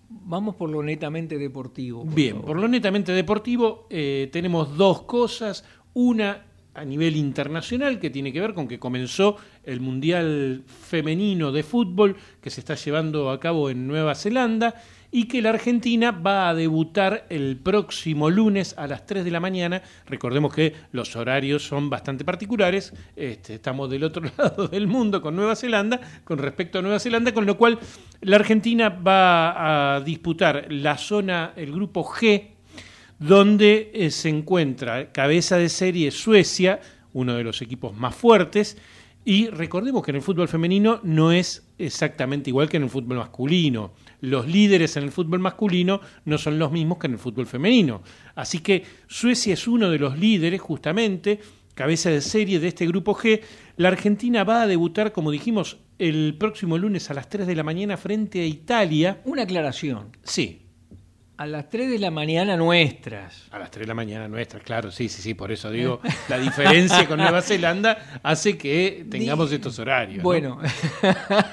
Vamos 0.08 0.54
por 0.56 0.70
lo 0.70 0.82
netamente 0.82 1.38
deportivo. 1.38 2.04
Bien, 2.04 2.42
por 2.42 2.58
lo 2.58 2.68
netamente 2.68 3.12
deportivo 3.12 3.86
eh, 3.90 4.28
tenemos 4.32 4.76
dos 4.76 5.02
cosas. 5.02 5.64
Una 5.94 6.45
a 6.76 6.84
nivel 6.84 7.16
internacional 7.16 7.98
que 7.98 8.10
tiene 8.10 8.32
que 8.32 8.40
ver 8.40 8.54
con 8.54 8.68
que 8.68 8.78
comenzó 8.78 9.36
el 9.64 9.80
Mundial 9.80 10.62
Femenino 10.66 11.50
de 11.52 11.62
Fútbol 11.62 12.16
que 12.40 12.50
se 12.50 12.60
está 12.60 12.74
llevando 12.74 13.30
a 13.30 13.40
cabo 13.40 13.70
en 13.70 13.86
Nueva 13.86 14.14
Zelanda 14.14 14.74
y 15.10 15.28
que 15.28 15.40
la 15.40 15.50
Argentina 15.50 16.10
va 16.10 16.48
a 16.48 16.54
debutar 16.54 17.26
el 17.30 17.56
próximo 17.56 18.28
lunes 18.28 18.74
a 18.76 18.86
las 18.86 19.06
3 19.06 19.24
de 19.24 19.30
la 19.30 19.40
mañana. 19.40 19.82
Recordemos 20.06 20.54
que 20.54 20.74
los 20.92 21.16
horarios 21.16 21.66
son 21.66 21.88
bastante 21.88 22.24
particulares, 22.24 22.92
este, 23.14 23.54
estamos 23.54 23.88
del 23.88 24.04
otro 24.04 24.22
lado 24.38 24.68
del 24.68 24.86
mundo 24.86 25.22
con 25.22 25.36
Nueva 25.36 25.56
Zelanda, 25.56 26.00
con 26.24 26.38
respecto 26.38 26.78
a 26.78 26.82
Nueva 26.82 26.98
Zelanda, 26.98 27.32
con 27.32 27.46
lo 27.46 27.56
cual 27.56 27.78
la 28.20 28.36
Argentina 28.36 28.88
va 28.90 29.94
a 29.96 30.00
disputar 30.00 30.66
la 30.70 30.98
zona, 30.98 31.52
el 31.56 31.72
grupo 31.72 32.04
G, 32.04 32.55
donde 33.18 33.90
eh, 33.94 34.10
se 34.10 34.28
encuentra 34.28 35.12
cabeza 35.12 35.56
de 35.56 35.68
serie 35.68 36.10
Suecia, 36.10 36.80
uno 37.12 37.34
de 37.34 37.44
los 37.44 37.62
equipos 37.62 37.96
más 37.96 38.14
fuertes, 38.14 38.76
y 39.24 39.48
recordemos 39.48 40.04
que 40.04 40.12
en 40.12 40.16
el 40.16 40.22
fútbol 40.22 40.46
femenino 40.46 41.00
no 41.02 41.32
es 41.32 41.66
exactamente 41.78 42.50
igual 42.50 42.68
que 42.68 42.76
en 42.76 42.84
el 42.84 42.90
fútbol 42.90 43.18
masculino. 43.18 43.92
Los 44.20 44.46
líderes 44.46 44.96
en 44.96 45.02
el 45.02 45.10
fútbol 45.10 45.40
masculino 45.40 46.00
no 46.24 46.38
son 46.38 46.60
los 46.60 46.70
mismos 46.70 46.98
que 46.98 47.08
en 47.08 47.14
el 47.14 47.18
fútbol 47.18 47.46
femenino. 47.46 48.02
Así 48.36 48.60
que 48.60 48.84
Suecia 49.08 49.54
es 49.54 49.66
uno 49.66 49.90
de 49.90 49.98
los 49.98 50.16
líderes, 50.16 50.60
justamente, 50.60 51.40
cabeza 51.74 52.08
de 52.08 52.20
serie 52.20 52.60
de 52.60 52.68
este 52.68 52.86
grupo 52.86 53.16
G. 53.16 53.40
La 53.76 53.88
Argentina 53.88 54.44
va 54.44 54.62
a 54.62 54.66
debutar, 54.68 55.10
como 55.10 55.32
dijimos, 55.32 55.78
el 55.98 56.36
próximo 56.38 56.78
lunes 56.78 57.10
a 57.10 57.14
las 57.14 57.28
3 57.28 57.48
de 57.48 57.56
la 57.56 57.64
mañana 57.64 57.96
frente 57.96 58.42
a 58.42 58.46
Italia. 58.46 59.22
Una 59.24 59.42
aclaración. 59.42 60.10
Sí. 60.22 60.65
A 61.38 61.46
las 61.46 61.68
3 61.68 61.90
de 61.90 61.98
la 61.98 62.10
mañana 62.10 62.56
nuestras. 62.56 63.48
A 63.50 63.58
las 63.58 63.70
3 63.70 63.82
de 63.82 63.88
la 63.88 63.94
mañana 63.94 64.26
nuestras, 64.26 64.62
claro, 64.62 64.90
sí, 64.90 65.10
sí, 65.10 65.20
sí, 65.20 65.34
por 65.34 65.52
eso 65.52 65.70
digo, 65.70 66.00
la 66.30 66.38
diferencia 66.38 67.06
con 67.06 67.18
Nueva 67.18 67.42
Zelanda 67.42 68.20
hace 68.22 68.56
que 68.56 69.04
tengamos 69.10 69.52
estos 69.52 69.78
horarios. 69.78 70.22
Bueno, 70.22 70.58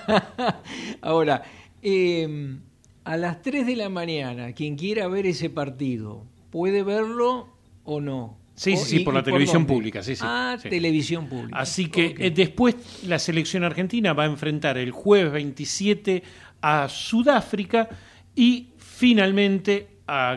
ahora, 1.01 1.43
em, 1.81 2.61
a 3.03 3.17
las 3.17 3.41
3 3.41 3.65
de 3.65 3.75
la 3.75 3.89
mañana, 3.89 4.53
quien 4.53 4.77
quiera 4.77 5.09
ver 5.09 5.25
ese 5.25 5.49
partido, 5.49 6.25
¿puede 6.49 6.81
verlo 6.83 7.49
o 7.83 7.99
no? 7.99 8.37
Sí, 8.55 8.77
sí, 8.77 8.85
sí, 8.85 8.99
por 8.99 9.13
la 9.13 9.23
televisión 9.23 9.65
pública, 9.65 10.01
sí, 10.01 10.15
sí. 10.15 10.23
Ah, 10.25 10.55
sí. 10.61 10.69
televisión 10.69 11.27
pública. 11.27 11.59
Así 11.59 11.89
que 11.89 12.15
eh, 12.19 12.31
después 12.31 13.03
la 13.05 13.19
selección 13.19 13.65
argentina 13.65 14.13
va 14.13 14.23
a 14.23 14.27
enfrentar 14.27 14.77
el 14.77 14.91
jueves 14.91 15.33
27 15.33 16.23
a 16.61 16.87
Sudáfrica 16.87 17.89
y 18.35 18.69
finalmente, 18.77 19.87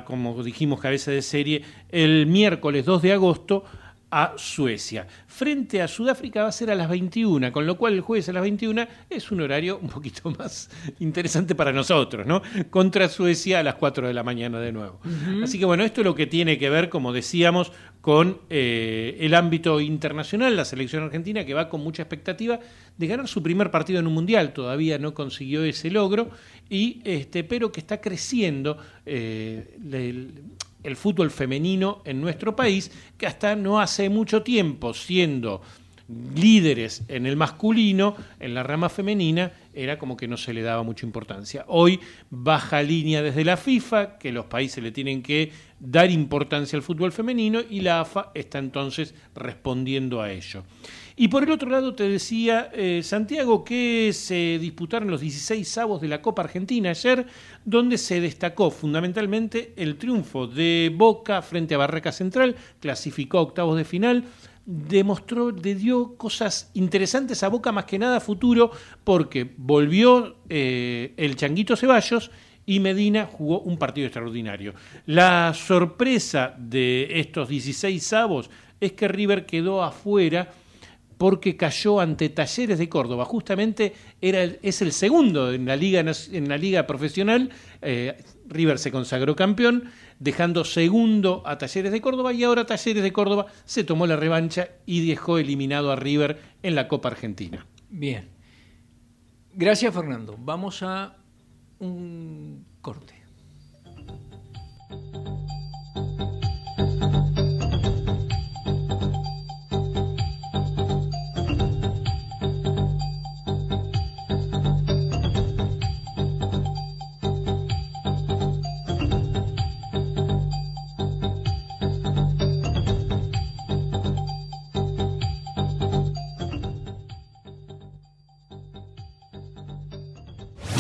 como 0.07 0.43
dijimos 0.43 0.81
cabeza 0.81 1.11
de 1.11 1.23
serie, 1.23 1.63
el 1.89 2.27
miércoles 2.27 2.85
2 2.85 3.03
de 3.03 3.13
agosto 3.13 3.65
a 4.11 4.35
Suecia. 4.37 5.07
Frente 5.27 5.83
a 5.83 5.89
Sudáfrica 5.89 6.43
va 6.43 6.49
a 6.49 6.53
ser 6.53 6.71
a 6.71 6.75
las 6.75 6.89
21, 6.89 7.53
con 7.53 7.67
lo 7.67 7.77
cual 7.77 7.95
el 7.95 8.01
jueves 8.01 8.29
a 8.29 8.33
las 8.33 8.43
21 8.43 8.87
es 9.11 9.31
un 9.31 9.41
horario 9.41 9.79
un 9.79 9.89
poquito 9.89 10.31
más 10.39 10.71
interesante 11.01 11.55
para 11.55 11.73
nosotros, 11.73 12.27
¿no? 12.27 12.43
Contra 12.71 13.09
Suecia 13.09 13.61
a 13.61 13.63
las 13.63 13.75
4 13.75 14.07
de 14.09 14.15
la 14.15 14.23
mañana 14.23 14.61
de 14.61 14.73
nuevo. 14.73 15.01
Así 15.43 15.59
que 15.59 15.65
bueno, 15.65 15.85
esto 15.85 16.01
es 16.03 16.05
lo 16.05 16.15
que 16.15 16.27
tiene 16.27 16.59
que 16.59 16.71
ver, 16.71 16.89
como 16.89 17.13
decíamos, 17.13 17.73
con 18.01 18.39
eh, 18.51 19.17
el 19.19 19.35
ámbito 19.35 19.81
internacional, 19.81 20.55
la 20.55 20.65
selección 20.65 21.03
argentina 21.03 21.45
que 21.45 21.55
va 21.55 21.69
con 21.69 21.83
mucha 21.83 22.03
expectativa 22.03 22.61
de 22.97 23.07
ganar 23.09 23.27
su 23.27 23.43
primer 23.43 23.73
partido 23.73 23.99
en 23.99 24.07
un 24.07 24.15
mundial, 24.15 24.53
todavía 24.53 24.99
no 24.99 25.13
consiguió 25.13 25.65
ese 25.65 25.91
logro, 25.91 26.31
y 26.71 27.01
este, 27.05 27.43
pero 27.43 27.73
que 27.73 27.81
está 27.81 28.01
creciendo 28.01 28.79
eh, 29.05 29.77
el, 29.93 30.45
el 30.87 30.97
fútbol 30.97 31.31
femenino 31.31 32.01
en 32.05 32.21
nuestro 32.21 32.55
país, 32.55 32.93
que 33.19 33.27
hasta 33.27 33.57
no 33.57 33.81
hace 33.81 34.09
mucho 34.09 34.43
tiempo, 34.43 34.95
siendo 34.95 35.61
líderes 36.37 37.03
en 37.09 37.27
el 37.27 37.37
masculino, 37.37 38.15
en 38.39 38.55
la 38.55 38.63
rama 38.63 38.89
femenina, 38.89 39.53
era 39.75 39.99
como 39.99 40.17
que 40.17 40.29
no 40.29 40.37
se 40.37 40.55
le 40.55 40.63
daba 40.63 40.85
mucha 40.85 41.05
importancia. 41.05 41.65
Hoy 41.67 41.99
baja 42.31 42.83
línea 42.83 43.23
desde 43.23 43.45
la 43.45 43.57
FIFA, 43.57 44.17
que 44.19 44.31
los 44.31 44.47
países 44.47 44.83
le 44.83 44.93
tienen 44.93 45.23
que 45.23 45.51
dar 45.79 46.11
importancia 46.11 46.77
al 46.77 46.83
fútbol 46.83 47.13
femenino 47.13 47.61
y 47.69 47.81
la 47.81 48.01
AFA 48.01 48.31
está 48.35 48.59
entonces 48.59 49.15
respondiendo 49.35 50.23
a 50.23 50.31
ello. 50.31 50.65
Y 51.19 51.29
por 51.29 51.45
el 51.45 51.51
otro 51.51 51.71
lado 51.71 51.95
te 51.95 52.09
decía, 52.09 52.71
eh, 52.75 53.01
Santiago, 53.03 53.65
que 53.65 54.13
se 54.13 54.59
disputaron 54.59 55.11
los 55.11 55.23
16 55.23 55.79
avos 55.79 56.01
de 56.03 56.09
la 56.09 56.21
Copa 56.21 56.43
Argentina 56.43 56.91
ayer, 56.91 57.27
donde 57.65 57.97
se 57.97 58.21
destacó 58.21 58.71
fundamentalmente 58.71 59.73
el 59.77 59.97
triunfo 59.97 60.47
de 60.47 60.93
Boca 60.95 61.41
frente 61.41 61.75
a 61.75 61.79
Barraca 61.79 62.13
Central, 62.13 62.57
clasificó 62.81 63.39
a 63.39 63.43
octavos 63.43 63.79
de 63.79 63.85
final, 63.85 64.25
demostró, 64.67 65.53
le 65.53 65.75
dio 65.75 66.17
cosas 66.17 66.71
interesantes 66.75 67.43
a 67.43 67.49
Boca, 67.49 67.73
más 67.73 67.87
que 67.87 67.99
nada 67.99 68.19
a 68.19 68.21
futuro, 68.21 68.71
porque 69.03 69.55
volvió 69.57 70.37
eh, 70.51 71.15
el 71.17 71.37
Changuito 71.37 71.77
Ceballos 71.77 72.31
y 72.67 72.81
Medina 72.81 73.27
jugó 73.27 73.61
un 73.61 73.79
partido 73.79 74.09
extraordinario. 74.09 74.75
La 75.07 75.55
sorpresa 75.55 76.55
de 76.59 77.21
estos 77.21 77.49
16 77.49 78.13
avos 78.13 78.51
es 78.81 78.93
que 78.93 79.09
River 79.09 79.47
quedó 79.47 79.83
afuera 79.83 80.51
porque 81.17 81.57
cayó 81.57 82.01
ante 82.01 82.29
Talleres 82.29 82.79
de 82.79 82.89
Córdoba. 82.89 83.25
Justamente 83.25 83.95
era 84.21 84.43
es 84.43 84.83
el 84.83 84.93
segundo 84.93 85.53
en 85.53 85.65
la 85.65 85.77
liga, 85.77 86.01
en 86.01 86.49
la 86.49 86.59
liga 86.59 86.87
profesional. 86.87 87.51
Eh, 87.81 88.17
River 88.49 88.79
se 88.79 88.93
consagró 88.93 89.35
campeón, 89.35 89.91
dejando 90.19 90.65
segundo 90.65 91.43
a 91.47 91.57
Talleres 91.57 91.93
de 91.93 92.01
Córdoba 92.01 92.33
y 92.33 92.45
ahora 92.45 92.67
Talleres 92.67 93.03
de 93.03 93.13
Córdoba 93.13 93.47
se 93.65 93.85
tomó 93.85 94.07
la 94.07 94.17
revancha 94.17 94.69
y 94.85 95.07
dejó 95.07 95.39
eliminado 95.39 95.91
a 95.91 95.97
River 95.97 96.39
en 96.63 96.75
la 96.75 96.87
Copa 96.89 97.09
Argentina. 97.09 97.65
Bien. 97.89 98.29
Gracias, 99.55 99.95
Fernando. 99.95 100.37
Vamos 100.39 100.83
a 100.83 101.17
un 101.81 102.65
corte. 102.81 103.16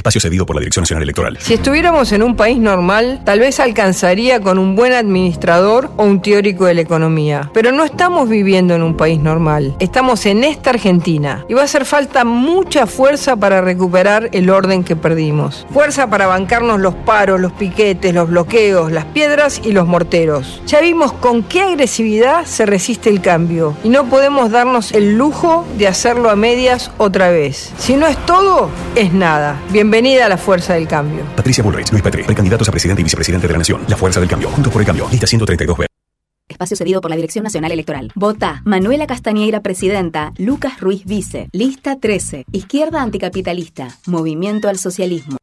Espacio 0.00 0.18
cedido 0.18 0.46
por 0.46 0.56
la 0.56 0.60
Dirección 0.60 0.84
Nacional 0.84 1.02
Electoral. 1.02 1.36
Si 1.40 1.52
estuviéramos 1.52 2.10
en 2.12 2.22
un 2.22 2.34
país 2.34 2.56
normal, 2.56 3.20
tal 3.22 3.40
vez 3.40 3.60
alcanzaría 3.60 4.40
con 4.40 4.58
un 4.58 4.74
buen 4.74 4.94
administrador 4.94 5.90
o 5.98 6.04
un 6.04 6.22
teórico 6.22 6.64
de 6.64 6.72
la 6.72 6.80
economía. 6.80 7.50
Pero 7.52 7.70
no 7.70 7.84
estamos 7.84 8.26
viviendo 8.26 8.74
en 8.74 8.82
un 8.82 8.96
país 8.96 9.20
normal. 9.20 9.76
Estamos 9.78 10.24
en 10.24 10.42
esta 10.42 10.70
Argentina. 10.70 11.44
Y 11.50 11.52
va 11.52 11.60
a 11.60 11.64
hacer 11.64 11.84
falta 11.84 12.24
mucha 12.24 12.86
fuerza 12.86 13.36
para 13.36 13.60
recuperar 13.60 14.30
el 14.32 14.48
orden 14.48 14.84
que 14.84 14.96
perdimos. 14.96 15.66
Fuerza 15.70 16.08
para 16.08 16.26
bancarnos 16.26 16.80
los 16.80 16.94
paros, 16.94 17.38
los 17.38 17.52
piquetes, 17.52 18.14
los 18.14 18.30
bloqueos, 18.30 18.90
las 18.90 19.04
piedras 19.04 19.60
y 19.62 19.72
los 19.72 19.86
morteros. 19.86 20.62
Ya 20.66 20.80
vimos 20.80 21.12
con 21.12 21.42
qué 21.42 21.60
agresividad 21.60 22.46
se 22.46 22.64
resiste 22.64 23.10
el 23.10 23.20
cambio. 23.20 23.76
Y 23.84 23.90
no 23.90 24.06
podemos 24.06 24.50
darnos 24.50 24.92
el 24.92 25.18
lujo 25.18 25.66
de 25.76 25.88
hacerlo 25.88 26.30
a 26.30 26.36
medias 26.36 26.90
otra 26.96 27.30
vez. 27.30 27.74
Si 27.76 27.96
no 27.96 28.06
es 28.06 28.16
todo, 28.24 28.70
es 28.96 29.12
nada. 29.12 29.60
Bienvenida 29.90 30.26
a 30.26 30.28
la 30.28 30.36
fuerza 30.36 30.74
del 30.74 30.86
cambio. 30.86 31.24
Patricia 31.34 31.64
Bullrich, 31.64 31.90
Luis 31.90 32.00
Petri, 32.00 32.22
precandidatos 32.22 32.68
a 32.68 32.70
presidente 32.70 33.00
y 33.00 33.02
vicepresidente 33.02 33.48
de 33.48 33.52
la 33.54 33.58
Nación. 33.58 33.82
La 33.88 33.96
Fuerza 33.96 34.20
del 34.20 34.28
Cambio. 34.28 34.48
Juntos 34.50 34.72
por 34.72 34.80
el 34.80 34.86
Cambio. 34.86 35.08
Lista 35.10 35.26
132B. 35.26 35.86
Espacio 36.48 36.76
cedido 36.76 37.00
por 37.00 37.10
la 37.10 37.16
Dirección 37.16 37.42
Nacional 37.42 37.72
Electoral. 37.72 38.12
Vota 38.14 38.62
Manuela 38.64 39.08
Castañeira, 39.08 39.62
presidenta. 39.62 40.32
Lucas 40.38 40.78
Ruiz, 40.78 41.04
vice. 41.06 41.48
Lista 41.50 41.98
13. 41.98 42.44
Izquierda 42.52 43.02
anticapitalista. 43.02 43.88
Movimiento 44.06 44.68
al 44.68 44.78
socialismo. 44.78 45.38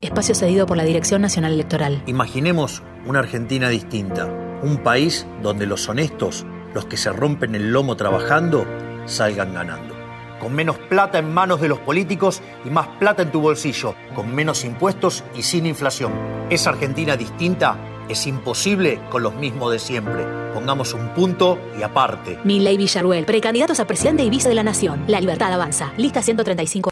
Espacio 0.00 0.36
cedido 0.36 0.66
por 0.66 0.76
la 0.76 0.84
Dirección 0.84 1.20
Nacional 1.20 1.54
Electoral. 1.54 2.04
Imaginemos 2.06 2.84
una 3.06 3.18
Argentina 3.18 3.68
distinta. 3.70 4.26
Un 4.62 4.84
país 4.84 5.26
donde 5.42 5.66
los 5.66 5.88
honestos, 5.88 6.46
los 6.74 6.86
que 6.86 6.96
se 6.96 7.10
rompen 7.10 7.56
el 7.56 7.72
lomo 7.72 7.96
trabajando, 7.96 8.68
salgan 9.06 9.52
ganando. 9.52 9.99
Con 10.40 10.54
menos 10.54 10.78
plata 10.78 11.18
en 11.18 11.32
manos 11.32 11.60
de 11.60 11.68
los 11.68 11.78
políticos 11.78 12.40
y 12.64 12.70
más 12.70 12.88
plata 12.98 13.22
en 13.22 13.30
tu 13.30 13.40
bolsillo. 13.42 13.94
Con 14.14 14.34
menos 14.34 14.64
impuestos 14.64 15.22
y 15.36 15.42
sin 15.42 15.66
inflación. 15.66 16.12
Esa 16.48 16.70
Argentina 16.70 17.16
distinta 17.16 17.76
es 18.08 18.26
imposible 18.26 18.98
con 19.10 19.22
los 19.22 19.34
mismos 19.34 19.70
de 19.70 19.78
siempre. 19.78 20.24
Pongamos 20.54 20.94
un 20.94 21.10
punto 21.10 21.58
y 21.78 21.82
aparte. 21.82 22.38
Milley 22.44 22.76
Villaruel, 22.78 23.24
precandidatos 23.26 23.80
a 23.80 23.86
presidente 23.86 24.24
y 24.24 24.30
vice 24.30 24.48
de 24.48 24.54
la 24.54 24.64
Nación. 24.64 25.04
La 25.06 25.20
libertad 25.20 25.52
avanza. 25.52 25.92
Lista 25.96 26.22
135. 26.22 26.90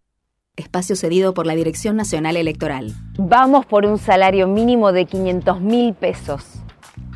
Espacio 0.55 0.95
cedido 0.95 1.35
por 1.35 1.47
la 1.47 1.55
Dirección 1.55 1.97
Nacional 1.97 2.37
Electoral. 2.37 2.93
Vamos 3.17 3.65
por 3.65 3.87
un 3.87 3.99
salario 3.99 4.47
mínimo 4.47 4.93
de 4.93 5.07
500 5.07 5.61
mil 5.61 5.95
pesos. 5.95 6.45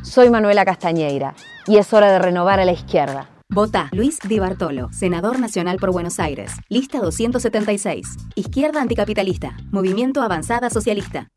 Soy 0.01 0.29
Manuela 0.29 0.65
Castañeira 0.65 1.35
y 1.67 1.77
es 1.77 1.93
hora 1.93 2.11
de 2.11 2.19
renovar 2.19 2.59
a 2.59 2.65
la 2.65 2.71
izquierda. 2.71 3.29
Vota 3.53 3.87
Luis 3.91 4.17
Di 4.27 4.39
Bartolo, 4.39 4.89
senador 4.91 5.39
nacional 5.39 5.77
por 5.77 5.91
Buenos 5.91 6.19
Aires. 6.19 6.53
Lista 6.69 6.99
276. 6.99 8.07
Izquierda 8.33 8.81
anticapitalista. 8.81 9.55
Movimiento 9.71 10.23
Avanzada 10.23 10.71
Socialista. 10.71 11.27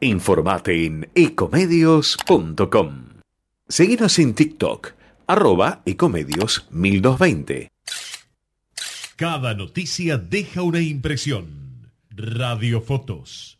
Informate 0.00 0.86
en 0.86 1.10
ecomedios.com. 1.16 3.06
Seguinos 3.68 4.18
en 4.20 4.34
TikTok, 4.34 4.92
arroba 5.26 5.82
ecomedios 5.86 6.68
1220. 6.70 7.72
Cada 9.16 9.54
noticia 9.54 10.18
deja 10.18 10.62
una 10.62 10.80
impresión. 10.80 11.90
Radiofotos. 12.10 13.55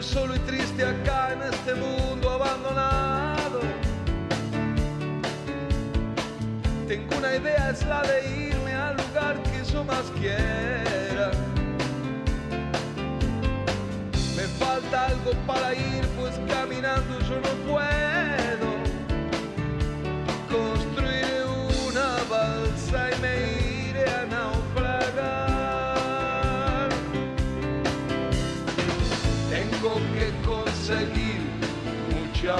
Solo 0.00 0.34
y 0.34 0.38
triste 0.40 0.82
acá 0.84 1.34
en 1.34 1.42
este 1.42 1.74
mundo 1.74 2.30
abandonado. 2.30 3.60
Tengo 6.88 7.16
una 7.18 7.36
idea, 7.36 7.70
es 7.70 7.84
la 7.86 8.02
de 8.02 8.48
irme 8.48 8.72
al 8.72 8.96
lugar 8.96 9.40
que 9.42 9.62
yo 9.70 9.84
más 9.84 10.10
quiera. 10.18 11.30
Me 14.36 14.42
falta 14.58 15.06
algo 15.08 15.32
para 15.46 15.74
ir, 15.74 16.04
pues 16.18 16.40
caminando 16.48 17.20
yo 17.28 17.39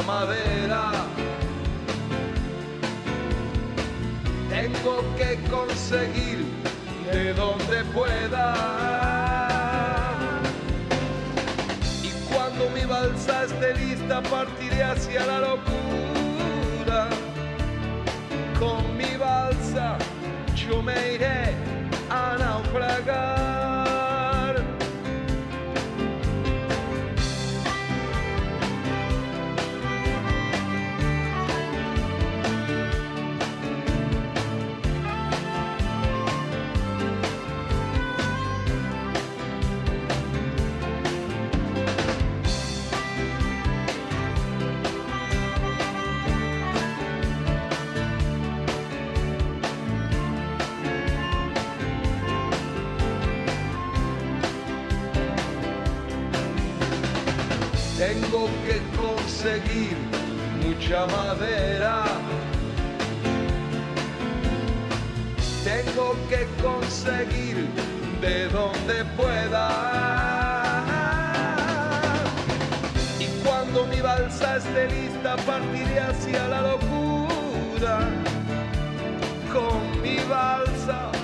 madera. 0.03 0.93
Tengo 4.49 5.03
que 5.17 5.39
conseguir 5.49 6.45
de 7.13 7.35
donde 7.35 7.85
pueda. 7.95 8.55
Y 12.03 12.11
cuando 12.33 12.71
mi 12.71 12.85
balsa 12.85 13.45
esté 13.45 13.75
lista, 13.75 14.23
partiré 14.23 14.83
hacia 14.83 15.27
la 15.27 15.41
locura. 15.41 17.09
Con 18.59 18.97
mi 18.97 19.17
balsa 19.17 19.97
yo 20.55 20.83
me 20.83 21.15
iré 21.15 21.60
Tengo 58.01 58.49
que 58.65 58.81
conseguir 58.97 59.95
mucha 60.65 61.05
madera. 61.05 62.05
Tengo 65.63 66.17
que 66.31 66.47
conseguir 66.63 67.69
de 68.23 68.49
donde 68.49 69.05
pueda. 69.19 69.69
Y 73.19 73.27
cuando 73.45 73.85
mi 73.85 74.01
balsa 74.01 74.57
esté 74.57 74.89
lista, 74.89 75.37
partiré 75.45 76.01
hacia 76.01 76.49
la 76.49 76.63
locura. 76.63 77.99
Con 79.53 80.01
mi 80.01 80.17
balsa 80.21 81.20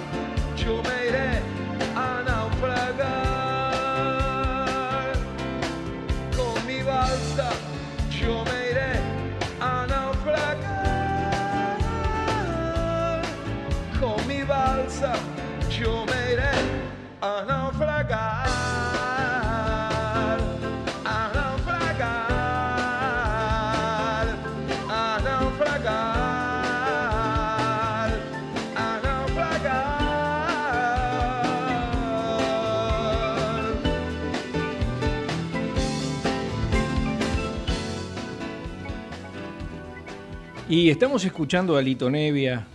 Y 40.68 40.90
estamos 40.90 41.24
escuchando 41.24 41.76
a 41.76 41.83
Lito 41.83 42.11
Nevia. 42.11 42.66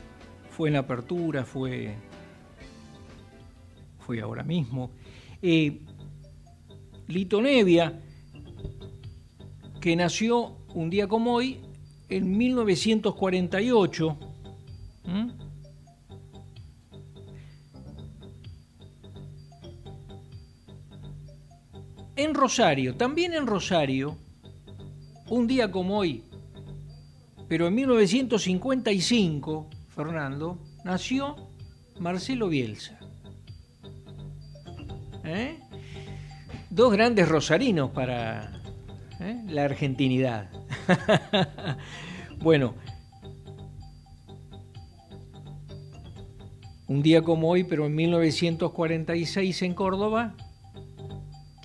Fue 0.49 0.69
en 0.69 0.75
la 0.75 0.79
apertura, 0.79 1.43
fue, 1.43 1.93
fue 3.99 4.21
ahora 4.21 4.43
mismo. 4.43 4.91
Eh, 5.41 5.81
Lito 7.07 7.41
Nevia, 7.41 8.01
que 9.81 9.93
nació 9.97 10.55
un 10.73 10.89
día 10.89 11.09
como 11.09 11.33
hoy, 11.33 11.59
en 12.07 12.37
1948. 12.37 14.17
¿m? 15.03 15.33
En 22.15 22.33
Rosario, 22.33 22.95
también 22.95 23.33
en 23.33 23.45
Rosario, 23.45 24.15
un 25.27 25.45
día 25.45 25.69
como 25.69 25.97
hoy, 25.97 26.23
pero 27.51 27.67
en 27.67 27.75
1955, 27.75 29.67
Fernando, 29.93 30.57
nació 30.85 31.35
Marcelo 31.99 32.47
Bielsa. 32.47 32.97
¿Eh? 35.25 35.59
Dos 36.69 36.93
grandes 36.93 37.27
rosarinos 37.27 37.91
para 37.91 38.53
¿eh? 39.19 39.43
la 39.49 39.65
argentinidad. 39.65 40.49
bueno, 42.39 42.73
un 46.87 47.01
día 47.01 47.21
como 47.21 47.49
hoy, 47.49 47.65
pero 47.65 47.85
en 47.85 47.95
1946 47.95 49.61
en 49.63 49.73
Córdoba, 49.73 50.37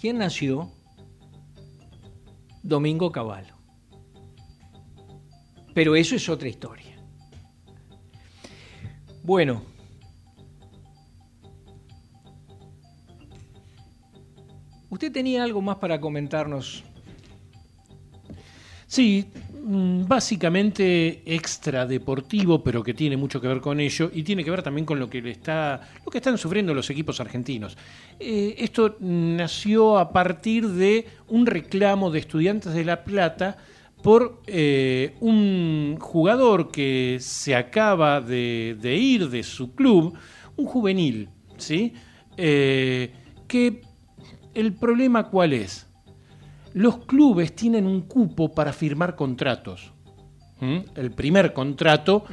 ¿quién 0.01 0.19
nació? 0.19 0.69
Domingo 2.65 3.13
Cavallo. 3.13 3.56
Pero 5.77 5.95
eso 5.95 6.17
es 6.17 6.27
otra 6.31 6.49
historia. 6.49 6.97
Bueno. 9.23 9.63
¿Usted 14.89 15.13
tenía 15.13 15.45
algo 15.45 15.61
más 15.61 15.77
para 15.77 16.01
comentarnos? 16.01 16.83
Sí, 18.87 19.27
mm, 19.53 20.07
básicamente 20.07 21.23
extra 21.27 21.85
deportivo, 21.85 22.65
pero 22.65 22.83
que 22.83 22.95
tiene 22.95 23.19
mucho 23.19 23.39
que 23.39 23.49
ver 23.49 23.61
con 23.61 23.79
ello 23.79 24.11
y 24.15 24.23
tiene 24.23 24.43
que 24.43 24.51
ver 24.51 24.63
también 24.63 24.87
con 24.87 24.99
lo 24.99 25.11
que 25.11 25.21
le 25.21 25.33
está, 25.33 25.83
lo 26.03 26.11
que 26.11 26.17
están 26.17 26.39
sufriendo 26.39 26.73
los 26.73 26.89
equipos 26.89 27.21
argentinos. 27.21 27.77
Eh, 28.19 28.55
esto 28.57 28.97
nació 29.01 29.99
a 29.99 30.11
partir 30.11 30.69
de 30.69 31.07
un 31.29 31.45
reclamo 31.45 32.11
de 32.11 32.21
estudiantes 32.21 32.73
de 32.73 32.83
La 32.83 33.05
Plata 33.05 33.59
por 34.03 34.43
eh, 34.47 35.17
un 35.21 35.97
jugador 36.01 36.71
que 36.71 37.19
se 37.21 37.55
acaba 37.55 38.21
de, 38.21 38.77
de, 38.81 38.97
ir 38.97 39.29
de 39.31 39.43
su 39.43 39.75
club, 39.75 40.17
un 40.57 40.67
juvenil, 40.67 41.29
¿sí? 41.57 41.93
Eh, 42.37 43.13
que 43.49 43.83
el 44.55 44.73
problema 44.75 45.29
cuál 45.29 45.53
es? 45.53 45.87
Los 46.75 46.99
clubes 46.99 47.55
tienen 47.55 47.87
un 47.87 48.03
cupo 48.03 48.53
para 48.55 48.73
firmar 48.73 49.17
contratos. 49.17 49.93
¿Mm? 50.61 50.79
El 50.95 51.11
primer 51.11 51.53
contrato, 51.53 52.25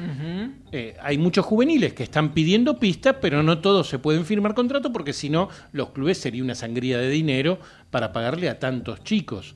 eh, 0.72 0.96
hay 1.02 1.18
muchos 1.18 1.46
juveniles 1.46 1.94
que 1.94 2.04
están 2.04 2.34
pidiendo 2.34 2.80
pistas, 2.80 3.18
pero 3.22 3.44
no 3.44 3.60
todos 3.60 3.90
se 3.90 4.00
pueden 4.00 4.26
firmar 4.26 4.54
contrato 4.54 4.94
porque 4.94 5.12
si 5.12 5.30
no, 5.30 5.50
los 5.74 5.90
clubes 5.90 6.20
sería 6.20 6.44
una 6.44 6.56
sangría 6.56 6.98
de 7.00 7.10
dinero 7.10 7.60
para 7.90 8.14
pagarle 8.14 8.48
a 8.48 8.60
tantos 8.60 9.04
chicos. 9.04 9.56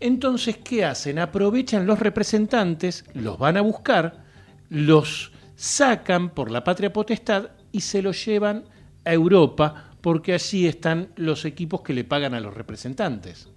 Entonces, 0.00 0.58
¿qué 0.58 0.84
hacen? 0.84 1.18
Aprovechan 1.18 1.86
los 1.86 1.98
representantes, 1.98 3.04
los 3.14 3.38
van 3.38 3.56
a 3.56 3.62
buscar, 3.62 4.24
los 4.68 5.32
sacan 5.54 6.30
por 6.30 6.50
la 6.50 6.64
patria 6.64 6.92
potestad 6.92 7.50
y 7.72 7.80
se 7.80 8.02
los 8.02 8.24
llevan 8.24 8.64
a 9.04 9.12
Europa 9.12 9.92
porque 10.00 10.34
allí 10.34 10.66
están 10.66 11.08
los 11.16 11.44
equipos 11.44 11.80
que 11.80 11.94
le 11.94 12.04
pagan 12.04 12.34
a 12.34 12.40
los 12.40 12.54
representantes. 12.54 13.48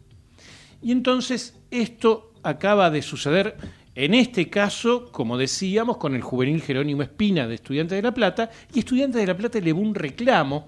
Y 0.82 0.92
entonces 0.92 1.56
esto 1.72 2.34
acaba 2.42 2.90
de 2.90 3.02
suceder 3.02 3.58
en 3.96 4.14
este 4.14 4.50
caso, 4.50 5.12
como 5.12 5.38
decíamos, 5.38 5.98
con 5.98 6.16
el 6.16 6.22
juvenil 6.22 6.62
Jerónimo 6.62 7.02
Espina 7.02 7.48
de 7.48 7.56
Estudiantes 7.56 7.98
de 7.98 8.02
La 8.02 8.14
Plata, 8.14 8.50
y 8.74 8.80
Estudiantes 8.80 9.20
de 9.20 9.28
La 9.28 9.36
Plata 9.36 9.58
elevó 9.58 9.82
un 9.82 9.94
reclamo 9.94 10.68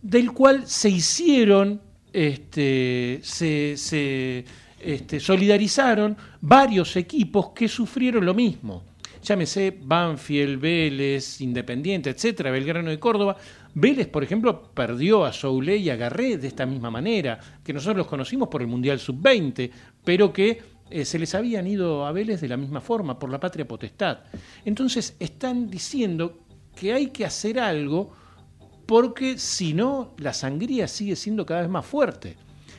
del 0.00 0.32
cual 0.32 0.66
se 0.66 0.88
hicieron, 0.88 1.80
este, 2.12 3.20
se, 3.22 4.44
este, 4.82 5.20
solidarizaron 5.20 6.16
varios 6.40 6.96
equipos 6.96 7.50
que 7.50 7.68
sufrieron 7.68 8.24
lo 8.24 8.34
mismo. 8.34 8.84
Llámese 9.22 9.78
Banfield, 9.80 10.60
Vélez, 10.60 11.40
Independiente, 11.40 12.10
etcétera, 12.10 12.50
Belgrano 12.50 12.90
de 12.90 12.98
Córdoba. 12.98 13.36
Vélez, 13.74 14.08
por 14.08 14.24
ejemplo, 14.24 14.70
perdió 14.74 15.24
a 15.24 15.32
Soule 15.32 15.76
y 15.76 15.88
a 15.90 15.96
Garré 15.96 16.38
de 16.38 16.48
esta 16.48 16.66
misma 16.66 16.90
manera, 16.90 17.38
que 17.62 17.72
nosotros 17.72 17.98
los 17.98 18.06
conocimos 18.08 18.48
por 18.48 18.62
el 18.62 18.66
Mundial 18.66 18.98
Sub-20, 18.98 19.70
pero 20.04 20.32
que 20.32 20.60
eh, 20.90 21.04
se 21.04 21.18
les 21.18 21.34
habían 21.36 21.66
ido 21.68 22.04
a 22.04 22.12
Vélez 22.12 22.40
de 22.40 22.48
la 22.48 22.56
misma 22.56 22.80
forma, 22.80 23.18
por 23.18 23.30
la 23.30 23.38
patria 23.38 23.66
potestad. 23.66 24.18
Entonces 24.64 25.16
están 25.20 25.70
diciendo 25.70 26.40
que 26.74 26.92
hay 26.92 27.06
que 27.08 27.24
hacer 27.24 27.60
algo 27.60 28.12
porque 28.86 29.38
si 29.38 29.72
no, 29.72 30.14
la 30.18 30.34
sangría 30.34 30.88
sigue 30.88 31.14
siendo 31.14 31.46
cada 31.46 31.62
vez 31.62 31.70
más 31.70 31.86
fuerte. 31.86 32.36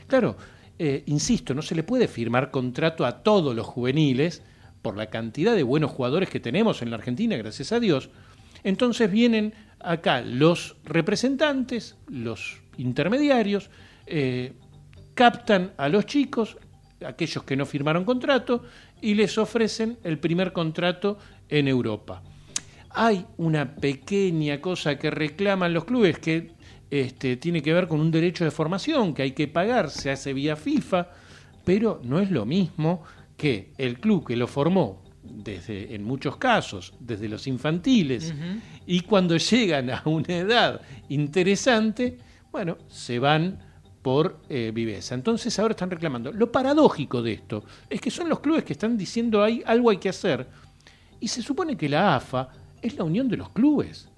Claro, 0.07 0.35
eh, 0.79 1.03
insisto, 1.05 1.53
no 1.53 1.61
se 1.61 1.75
le 1.75 1.83
puede 1.83 2.07
firmar 2.07 2.51
contrato 2.51 3.05
a 3.05 3.23
todos 3.23 3.55
los 3.55 3.65
juveniles 3.65 4.43
por 4.81 4.97
la 4.97 5.07
cantidad 5.07 5.55
de 5.55 5.63
buenos 5.63 5.91
jugadores 5.91 6.29
que 6.29 6.39
tenemos 6.39 6.81
en 6.81 6.89
la 6.89 6.97
Argentina, 6.97 7.37
gracias 7.37 7.71
a 7.71 7.79
Dios. 7.79 8.09
Entonces 8.63 9.11
vienen 9.11 9.53
acá 9.79 10.21
los 10.21 10.77
representantes, 10.83 11.97
los 12.07 12.61
intermediarios, 12.77 13.69
eh, 14.07 14.53
captan 15.13 15.73
a 15.77 15.89
los 15.89 16.05
chicos, 16.05 16.57
aquellos 17.05 17.43
que 17.43 17.55
no 17.55 17.65
firmaron 17.65 18.05
contrato 18.05 18.63
y 19.01 19.13
les 19.13 19.37
ofrecen 19.37 19.97
el 20.03 20.17
primer 20.17 20.53
contrato 20.53 21.17
en 21.49 21.67
Europa. 21.67 22.23
Hay 22.89 23.25
una 23.37 23.75
pequeña 23.75 24.61
cosa 24.61 24.97
que 24.97 25.11
reclaman 25.11 25.73
los 25.73 25.85
clubes 25.85 26.19
que 26.19 26.51
este, 26.93 27.37
tiene 27.37 27.63
que 27.63 27.73
ver 27.73 27.87
con 27.87 27.99
un 27.99 28.11
derecho 28.11 28.43
de 28.43 28.51
formación 28.51 29.15
que 29.15 29.23
hay 29.23 29.31
que 29.31 29.47
pagar, 29.47 29.89
se 29.89 30.11
hace 30.11 30.31
vía 30.31 30.55
FIFA, 30.55 31.07
pero 31.65 31.99
no 32.03 32.19
es 32.19 32.29
lo 32.29 32.45
mismo 32.45 33.01
que 33.35 33.71
el 33.79 33.99
club 33.99 34.27
que 34.27 34.35
lo 34.35 34.45
formó 34.45 35.01
desde, 35.23 35.95
en 35.95 36.03
muchos 36.03 36.37
casos, 36.37 36.93
desde 36.99 37.27
los 37.27 37.47
infantiles, 37.47 38.31
y 38.85 38.99
cuando 38.99 39.35
llegan 39.37 39.89
a 39.89 40.03
una 40.05 40.37
edad 40.37 40.81
interesante, 41.09 42.19
bueno, 42.51 42.77
se 42.89 43.17
van 43.17 43.57
por 44.03 44.41
eh, 44.47 44.69
viveza. 44.71 45.15
Entonces 45.15 45.57
ahora 45.57 45.71
están 45.71 45.89
reclamando. 45.89 46.31
Lo 46.31 46.51
paradójico 46.51 47.23
de 47.23 47.33
esto 47.33 47.63
es 47.89 47.99
que 48.01 48.11
son 48.11 48.29
los 48.29 48.39
clubes 48.39 48.65
que 48.65 48.73
están 48.73 48.95
diciendo 48.99 49.41
hay, 49.41 49.63
algo 49.65 49.89
hay 49.89 49.97
que 49.97 50.09
hacer 50.09 50.47
y 51.19 51.27
se 51.27 51.41
supone 51.41 51.75
que 51.75 51.89
la 51.89 52.17
AFA 52.17 52.49
es 52.83 52.95
la 52.97 53.03
unión 53.03 53.27
de 53.27 53.37
los 53.37 53.49
clubes. 53.49 54.09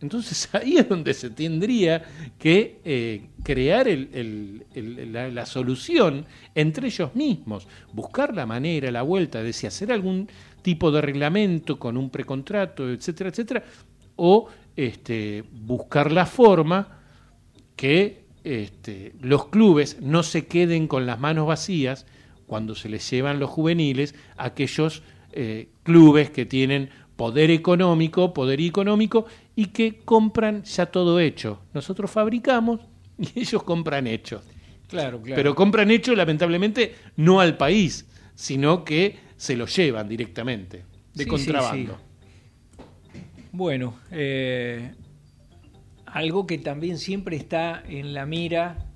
Entonces 0.00 0.48
ahí 0.54 0.76
es 0.76 0.88
donde 0.88 1.14
se 1.14 1.30
tendría 1.30 2.02
que 2.38 2.80
eh, 2.84 3.26
crear 3.42 3.86
la, 3.88 5.46
solución 5.46 6.26
entre 6.54 6.88
ellos 6.88 7.14
mismos, 7.14 7.66
buscar 7.92 8.34
la 8.34 8.46
manera, 8.46 8.90
la 8.90 9.02
vuelta 9.02 9.42
de 9.42 9.52
si 9.52 9.66
hacer 9.66 9.92
algún 9.92 10.28
tipo 10.62 10.90
de 10.90 11.00
reglamento 11.00 11.78
con 11.78 11.96
un 11.96 12.10
precontrato, 12.10 12.90
etcétera, 12.90 13.30
etcétera, 13.30 13.64
o 14.16 14.48
este, 14.76 15.44
buscar 15.50 16.12
la 16.12 16.26
forma 16.26 16.98
que 17.76 18.24
este, 18.44 19.14
los 19.20 19.46
clubes 19.48 20.00
no 20.00 20.22
se 20.22 20.46
queden 20.46 20.88
con 20.88 21.06
las 21.06 21.18
manos 21.18 21.46
vacías 21.46 22.06
cuando 22.46 22.74
se 22.74 22.88
les 22.88 23.08
llevan 23.10 23.38
los 23.38 23.50
juveniles 23.50 24.14
a 24.36 24.46
aquellos 24.46 25.02
eh, 25.32 25.68
clubes 25.82 26.30
que 26.30 26.46
tienen 26.46 26.90
poder 27.18 27.50
económico, 27.50 28.32
poder 28.32 28.60
económico 28.60 29.26
y 29.56 29.66
que 29.66 29.98
compran 30.04 30.62
ya 30.62 30.86
todo 30.86 31.18
hecho. 31.18 31.58
Nosotros 31.74 32.08
fabricamos 32.12 32.80
y 33.18 33.40
ellos 33.40 33.64
compran 33.64 34.06
hechos. 34.06 34.42
Claro, 34.86 35.20
claro. 35.20 35.34
Pero 35.34 35.54
compran 35.56 35.90
hecho, 35.90 36.14
lamentablemente, 36.14 36.94
no 37.16 37.40
al 37.40 37.56
país, 37.56 38.06
sino 38.36 38.84
que 38.84 39.18
se 39.36 39.56
lo 39.56 39.66
llevan 39.66 40.08
directamente, 40.08 40.84
de 41.12 41.26
contrabando. 41.26 41.98
Bueno, 43.50 43.96
eh, 44.12 44.92
algo 46.06 46.46
que 46.46 46.58
también 46.58 46.98
siempre 46.98 47.36
está 47.36 47.82
en 47.88 48.14
la 48.14 48.26
mira 48.26 48.86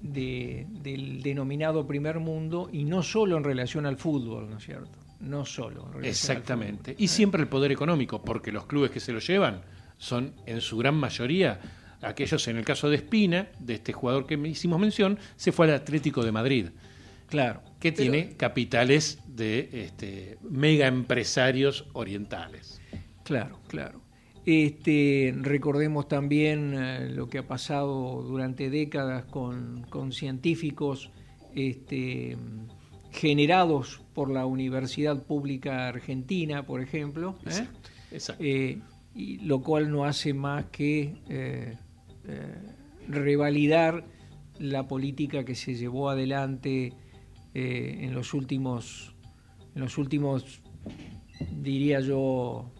del 0.00 1.20
denominado 1.22 1.86
primer 1.86 2.20
mundo 2.20 2.70
y 2.72 2.84
no 2.84 3.02
solo 3.02 3.36
en 3.36 3.44
relación 3.44 3.84
al 3.84 3.98
fútbol, 3.98 4.48
¿no 4.48 4.56
es 4.56 4.64
cierto? 4.64 4.99
No 5.20 5.44
solo. 5.44 5.90
Exactamente. 6.02 6.94
Y 6.98 7.08
siempre 7.08 7.42
el 7.42 7.48
poder 7.48 7.72
económico, 7.72 8.22
porque 8.22 8.50
los 8.50 8.66
clubes 8.66 8.90
que 8.90 9.00
se 9.00 9.12
lo 9.12 9.18
llevan 9.18 9.62
son 9.98 10.34
en 10.46 10.60
su 10.60 10.78
gran 10.78 10.94
mayoría 10.94 11.60
aquellos, 12.02 12.46
en 12.48 12.56
el 12.56 12.64
caso 12.64 12.88
de 12.88 12.96
Espina, 12.96 13.48
de 13.58 13.74
este 13.74 13.92
jugador 13.92 14.26
que 14.26 14.34
hicimos 14.34 14.80
mención, 14.80 15.18
se 15.36 15.52
fue 15.52 15.66
al 15.66 15.74
Atlético 15.74 16.24
de 16.24 16.32
Madrid. 16.32 16.66
Claro. 17.28 17.62
Que 17.78 17.92
tiene 17.92 18.36
capitales 18.36 19.18
de 19.26 19.68
este, 19.72 20.38
mega 20.42 20.86
empresarios 20.86 21.86
orientales. 21.92 22.80
Claro, 23.22 23.60
claro. 23.68 24.00
Este, 24.44 25.32
recordemos 25.36 26.08
también 26.08 26.74
eh, 26.74 27.10
lo 27.10 27.28
que 27.28 27.38
ha 27.38 27.46
pasado 27.46 28.22
durante 28.22 28.70
décadas 28.70 29.24
con, 29.26 30.12
científicos 30.12 31.10
este, 31.54 32.36
generados 33.12 34.00
por 34.14 34.30
la 34.30 34.46
Universidad 34.46 35.22
Pública 35.22 35.88
Argentina, 35.88 36.64
por 36.64 36.80
ejemplo, 36.80 37.36
¿eh? 37.46 37.66
Eh, 38.38 38.80
y 39.14 39.38
lo 39.38 39.62
cual 39.62 39.90
no 39.90 40.04
hace 40.04 40.34
más 40.34 40.66
que 40.66 41.76
revalidar 43.08 44.04
la 44.58 44.86
política 44.86 45.44
que 45.44 45.54
se 45.54 45.74
llevó 45.74 46.10
adelante 46.10 46.92
en 47.54 48.14
los 48.14 48.34
últimos, 48.34 49.14
en 49.74 49.82
los 49.82 49.98
últimos, 49.98 50.60
diría 51.50 52.00
yo, 52.00 52.70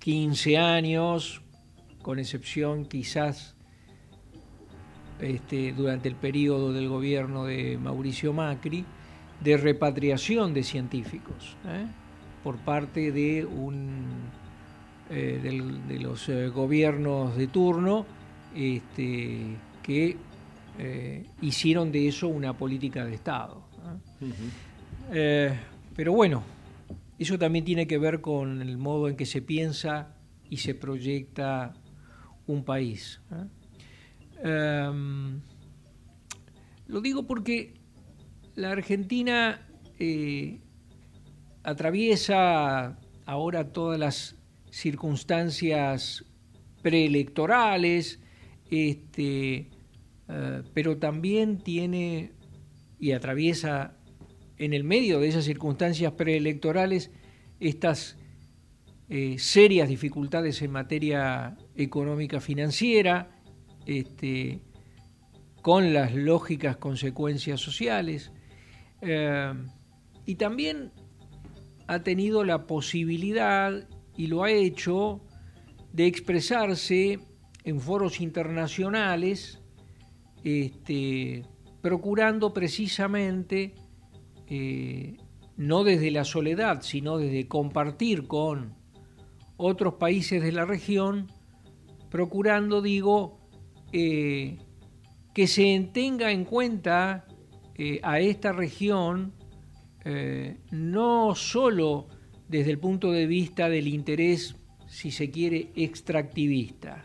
15 0.00 0.58
años, 0.58 1.42
con 2.02 2.18
excepción 2.18 2.84
quizás 2.86 3.51
este, 5.22 5.72
durante 5.72 6.08
el 6.08 6.16
periodo 6.16 6.72
del 6.72 6.88
gobierno 6.88 7.44
de 7.44 7.78
Mauricio 7.78 8.32
Macri, 8.32 8.84
de 9.42 9.56
repatriación 9.56 10.54
de 10.54 10.62
científicos 10.62 11.56
¿eh? 11.66 11.86
por 12.42 12.58
parte 12.58 13.12
de, 13.12 13.44
un, 13.44 14.04
eh, 15.10 15.40
de 15.88 15.98
los 15.98 16.28
eh, 16.28 16.48
gobiernos 16.48 17.36
de 17.36 17.46
turno 17.48 18.06
este, 18.54 19.56
que 19.82 20.16
hicieron 21.40 21.92
de 21.92 22.08
eso 22.08 22.28
una 22.28 22.54
política 22.56 23.04
de 23.04 23.14
Estado. 23.14 23.62
pero 25.94 26.12
bueno, 26.12 26.42
eso 27.18 27.38
también 27.38 27.64
tiene 27.64 27.86
que 27.86 27.98
ver 27.98 28.20
con 28.20 28.62
el 28.62 28.78
modo 28.78 29.08
en 29.08 29.16
que 29.16 29.26
se 29.26 29.42
piensa 29.42 30.16
y 30.48 30.56
se 30.56 30.74
proyecta 30.74 31.74
un 32.46 32.64
país. 32.64 33.20
Em, 34.42 35.40
lo 36.88 37.00
digo 37.00 37.26
porque 37.26 37.74
la 38.54 38.72
Argentina 38.72 39.66
eh, 39.98 40.60
atraviesa 41.62 42.98
ahora 43.24 43.72
todas 43.72 43.98
las 43.98 44.36
circunstancias 44.70 46.24
preelectorales, 46.82 48.20
este, 48.70 49.70
eh, 50.28 50.62
pero 50.74 50.98
también 50.98 51.58
tiene 51.58 52.32
y 52.98 53.12
atraviesa 53.12 53.96
en 54.58 54.72
el 54.72 54.84
medio 54.84 55.18
de 55.20 55.28
esas 55.28 55.44
circunstancias 55.44 56.12
preelectorales 56.12 57.10
estas 57.58 58.16
eh, 59.08 59.36
serias 59.38 59.88
dificultades 59.88 60.62
en 60.62 60.70
materia 60.70 61.56
económica 61.76 62.40
financiera, 62.40 63.41
este, 63.86 64.60
con 65.62 65.92
las 65.92 66.14
lógicas 66.14 66.76
consecuencias 66.76 67.60
sociales, 67.60 68.32
eh, 69.00 69.52
y 70.26 70.34
también 70.36 70.92
ha 71.86 72.02
tenido 72.02 72.44
la 72.44 72.66
posibilidad, 72.66 73.88
y 74.16 74.26
lo 74.26 74.44
ha 74.44 74.50
hecho, 74.50 75.20
de 75.92 76.06
expresarse 76.06 77.18
en 77.64 77.80
foros 77.80 78.20
internacionales, 78.20 79.60
este, 80.42 81.44
procurando 81.80 82.52
precisamente, 82.52 83.74
eh, 84.46 85.16
no 85.56 85.84
desde 85.84 86.10
la 86.10 86.24
soledad, 86.24 86.82
sino 86.82 87.18
desde 87.18 87.46
compartir 87.46 88.26
con 88.26 88.74
otros 89.56 89.94
países 89.94 90.42
de 90.42 90.52
la 90.52 90.64
región, 90.64 91.30
procurando, 92.10 92.82
digo, 92.82 93.41
eh, 93.92 94.58
que 95.34 95.46
se 95.46 95.88
tenga 95.92 96.30
en 96.30 96.44
cuenta 96.44 97.26
eh, 97.76 98.00
a 98.02 98.20
esta 98.20 98.52
región 98.52 99.32
eh, 100.04 100.56
no 100.70 101.34
solo 101.34 102.08
desde 102.48 102.70
el 102.70 102.78
punto 102.78 103.12
de 103.12 103.26
vista 103.26 103.68
del 103.68 103.88
interés, 103.88 104.56
si 104.86 105.10
se 105.10 105.30
quiere, 105.30 105.70
extractivista. 105.74 107.04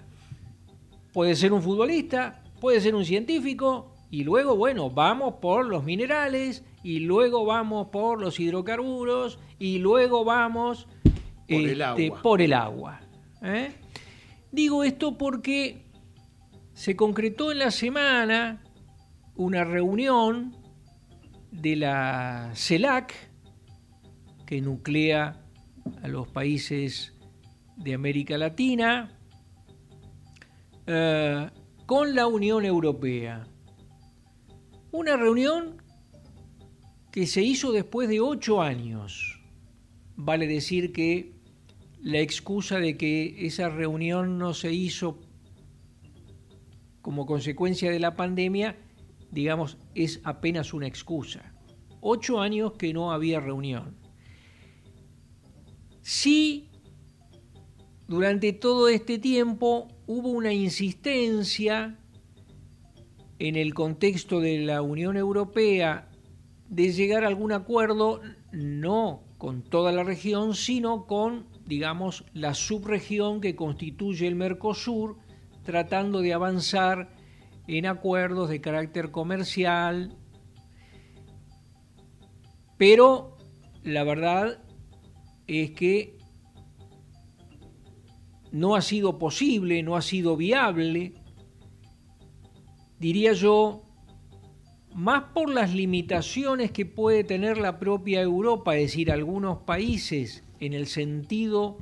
Puede 1.13 1.35
ser 1.35 1.53
un 1.53 1.61
futbolista, 1.61 2.43
puede 2.59 2.81
ser 2.81 2.95
un 2.95 3.05
científico, 3.05 3.93
y 4.09 4.23
luego, 4.23 4.55
bueno, 4.55 4.89
vamos 4.89 5.35
por 5.41 5.65
los 5.65 5.83
minerales, 5.83 6.63
y 6.83 6.99
luego 6.99 7.45
vamos 7.45 7.87
por 7.89 8.19
los 8.19 8.39
hidrocarburos, 8.39 9.39
y 9.59 9.79
luego 9.79 10.25
vamos 10.25 10.87
por 11.47 11.61
el 11.61 11.81
este, 11.81 11.83
agua. 11.83 12.21
Por 12.21 12.41
el 12.41 12.53
agua 12.53 13.01
¿eh? 13.41 13.71
Digo 14.51 14.83
esto 14.83 15.17
porque 15.17 15.86
se 16.77 16.95
concretó 16.95 17.51
en 17.51 17.57
la 17.57 17.71
semana 17.71 18.61
una 19.35 19.63
reunión 19.63 20.55
de 21.51 21.75
la 21.75 22.51
CELAC, 22.53 23.15
que 24.45 24.61
nuclea 24.61 25.43
a 26.03 26.07
los 26.07 26.27
países 26.27 27.17
de 27.77 27.95
América 27.95 28.37
Latina, 28.37 29.17
eh, 30.85 31.49
con 31.87 32.13
la 32.13 32.27
Unión 32.27 32.63
Europea. 32.63 33.47
Una 34.91 35.17
reunión 35.17 35.81
que 37.11 37.25
se 37.25 37.41
hizo 37.41 37.71
después 37.71 38.07
de 38.07 38.21
ocho 38.21 38.61
años. 38.61 39.41
Vale 40.15 40.45
decir 40.45 40.93
que 40.93 41.33
la 42.03 42.19
excusa 42.19 42.77
de 42.77 42.97
que 42.97 43.47
esa 43.47 43.67
reunión 43.67 44.37
no 44.37 44.53
se 44.53 44.71
hizo 44.71 45.26
como 47.07 47.25
consecuencia 47.25 47.89
de 47.89 48.01
la 48.01 48.17
pandemia, 48.17 48.75
digamos, 49.31 49.77
es 49.95 50.19
apenas 50.25 50.73
una 50.73 50.87
excusa. 50.87 51.53
Ocho 52.01 52.41
años 52.41 52.73
que 52.73 52.91
no 52.91 53.13
había 53.13 53.39
reunión. 53.39 53.95
Sí, 56.01 56.67
durante 58.09 58.51
todo 58.51 58.89
este 58.89 59.19
tiempo 59.19 59.87
hubo 60.05 60.27
una 60.31 60.51
insistencia 60.51 61.97
en 63.39 63.55
el 63.55 63.73
contexto 63.73 64.41
de 64.41 64.57
la 64.57 64.81
Unión 64.81 65.15
Europea 65.15 66.09
de 66.67 66.91
llegar 66.91 67.23
a 67.23 67.27
algún 67.27 67.53
acuerdo, 67.53 68.19
no 68.51 69.23
con 69.37 69.61
toda 69.61 69.93
la 69.93 70.03
región, 70.03 70.55
sino 70.55 71.05
con 71.05 71.45
digamos, 71.67 72.23
la 72.33 72.53
subregión 72.53 73.41
que 73.41 73.55
constituye 73.55 74.25
el 74.25 74.35
Mercosur, 74.35 75.17
tratando 75.67 76.21
de 76.21 76.33
avanzar 76.33 77.09
en 77.67 77.87
acuerdos 77.87 78.49
de 78.49 78.61
carácter 78.61 79.11
comercial, 79.11 80.15
pero 82.77 83.35
la 83.83 84.05
verdad 84.05 84.63
es 85.45 85.71
que 85.71 86.17
no 88.53 88.75
ha 88.75 88.81
sido 88.81 89.19
posible, 89.19 89.83
no 89.83 89.97
ha 89.97 90.01
sido 90.01 90.37
viable, 90.37 91.15
diría 92.97 93.33
yo, 93.33 93.83
más 94.95 95.25
por 95.33 95.49
las 95.49 95.75
limitaciones 95.75 96.71
que 96.71 96.85
puede 96.85 97.25
tener 97.25 97.57
la 97.57 97.77
propia 97.77 98.21
Europa, 98.21 98.77
es 98.77 98.83
decir, 98.83 99.11
algunos 99.11 99.63
países 99.63 100.45
en 100.61 100.71
el 100.71 100.87
sentido 100.87 101.77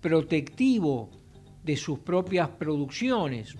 protectivo 0.00 1.19
de 1.62 1.76
sus 1.76 1.98
propias 2.00 2.48
producciones. 2.50 3.56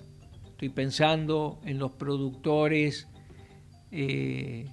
Estoy 0.46 0.68
pensando 0.70 1.60
en 1.64 1.78
los 1.78 1.92
productores 1.92 3.08
eh, 3.90 4.66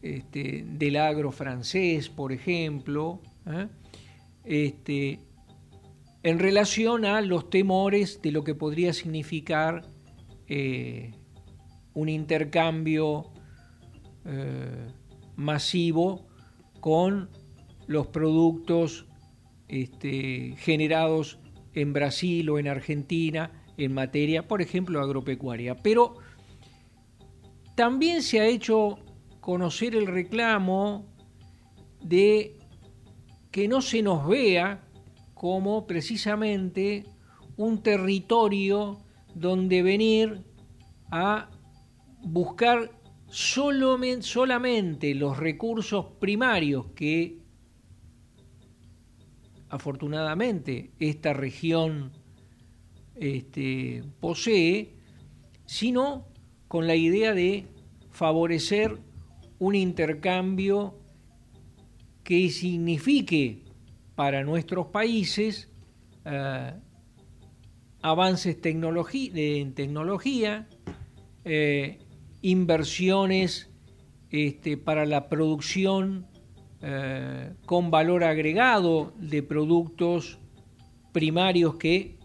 este, 0.00 0.64
del 0.66 0.96
agro 0.96 1.32
francés, 1.32 2.08
por 2.08 2.32
ejemplo, 2.32 3.20
¿eh? 3.46 3.68
este, 4.44 5.20
en 6.22 6.38
relación 6.38 7.04
a 7.04 7.20
los 7.20 7.50
temores 7.50 8.20
de 8.22 8.32
lo 8.32 8.44
que 8.44 8.54
podría 8.54 8.92
significar 8.92 9.82
eh, 10.46 11.12
un 11.94 12.08
intercambio 12.08 13.30
masivo 15.34 16.28
con 16.78 17.28
los 17.88 18.06
productos 18.06 19.06
este, 19.66 20.54
generados 20.58 21.41
en 21.74 21.92
Brasil 21.92 22.48
o 22.50 22.58
en 22.58 22.68
Argentina 22.68 23.62
en 23.76 23.94
materia, 23.94 24.46
por 24.46 24.62
ejemplo, 24.62 25.00
agropecuaria. 25.00 25.76
Pero 25.76 26.16
también 27.74 28.22
se 28.22 28.40
ha 28.40 28.46
hecho 28.46 28.98
conocer 29.40 29.94
el 29.96 30.06
reclamo 30.06 31.06
de 32.02 32.58
que 33.50 33.68
no 33.68 33.80
se 33.82 34.02
nos 34.02 34.26
vea 34.26 34.84
como 35.34 35.86
precisamente 35.86 37.04
un 37.56 37.82
territorio 37.82 38.98
donde 39.34 39.82
venir 39.82 40.42
a 41.10 41.50
buscar 42.22 42.90
solamente 43.26 45.14
los 45.14 45.38
recursos 45.38 46.06
primarios 46.20 46.86
que 46.94 47.41
afortunadamente 49.72 50.90
esta 50.98 51.32
región 51.32 52.12
este, 53.16 54.04
posee, 54.20 54.92
sino 55.64 56.26
con 56.68 56.86
la 56.86 56.94
idea 56.94 57.32
de 57.32 57.66
favorecer 58.10 58.98
un 59.58 59.74
intercambio 59.74 60.98
que 62.22 62.50
signifique 62.50 63.62
para 64.14 64.44
nuestros 64.44 64.88
países 64.88 65.70
eh, 66.26 66.74
avances 68.02 68.58
en 68.62 69.72
tecnología, 69.74 70.68
eh, 71.46 71.98
inversiones 72.42 73.70
este, 74.30 74.76
para 74.76 75.06
la 75.06 75.30
producción 75.30 76.26
eh, 76.82 77.52
con 77.64 77.92
valor 77.92 78.24
agregado 78.24 79.12
de 79.16 79.42
productos 79.42 80.38
primarios 81.12 81.76
que 81.76 82.16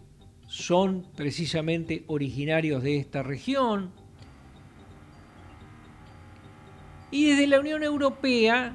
son 0.48 1.06
precisamente 1.14 2.02
originarios 2.08 2.82
de 2.82 2.96
esta 2.96 3.22
región. 3.22 3.92
Y 7.10 7.30
desde 7.30 7.46
la 7.46 7.60
Unión 7.60 7.82
Europea 7.82 8.74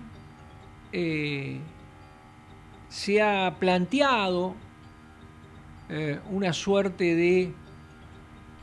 eh, 0.92 1.60
se 2.88 3.22
ha 3.22 3.58
planteado 3.60 4.56
eh, 5.90 6.20
una 6.32 6.54
suerte 6.54 7.16
de 7.16 7.54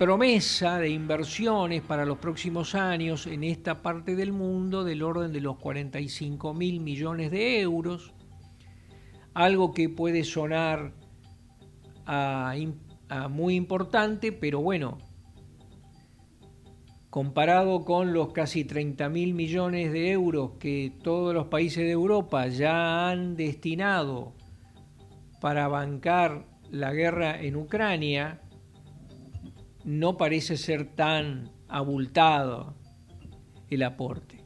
promesa 0.00 0.78
de 0.78 0.88
inversiones 0.88 1.82
para 1.82 2.06
los 2.06 2.16
próximos 2.16 2.74
años 2.74 3.26
en 3.26 3.44
esta 3.44 3.82
parte 3.82 4.16
del 4.16 4.32
mundo 4.32 4.82
del 4.82 5.02
orden 5.02 5.30
de 5.30 5.42
los 5.42 5.58
45 5.58 6.54
mil 6.54 6.80
millones 6.80 7.30
de 7.30 7.60
euros, 7.60 8.14
algo 9.34 9.74
que 9.74 9.90
puede 9.90 10.24
sonar 10.24 10.94
a, 12.06 12.54
muy 13.28 13.56
importante, 13.56 14.32
pero 14.32 14.62
bueno, 14.62 14.96
comparado 17.10 17.84
con 17.84 18.14
los 18.14 18.32
casi 18.32 18.64
30 18.64 19.06
mil 19.10 19.34
millones 19.34 19.92
de 19.92 20.12
euros 20.12 20.52
que 20.58 20.94
todos 21.02 21.34
los 21.34 21.48
países 21.48 21.84
de 21.84 21.90
Europa 21.90 22.46
ya 22.46 23.10
han 23.10 23.36
destinado 23.36 24.32
para 25.42 25.68
bancar 25.68 26.46
la 26.70 26.90
guerra 26.94 27.38
en 27.38 27.56
Ucrania, 27.56 28.40
no 29.84 30.16
parece 30.16 30.56
ser 30.56 30.94
tan 30.94 31.50
abultado 31.68 32.74
el 33.70 33.82
aporte. 33.82 34.44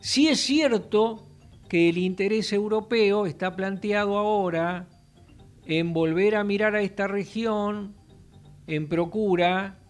Sí 0.00 0.28
es 0.28 0.40
cierto 0.40 1.28
que 1.68 1.88
el 1.88 1.98
interés 1.98 2.52
europeo 2.52 3.26
está 3.26 3.56
planteado 3.56 4.18
ahora 4.18 4.88
en 5.64 5.92
volver 5.92 6.36
a 6.36 6.44
mirar 6.44 6.76
a 6.76 6.82
esta 6.82 7.08
región 7.08 7.96
en 8.66 8.88
procura 8.88 9.80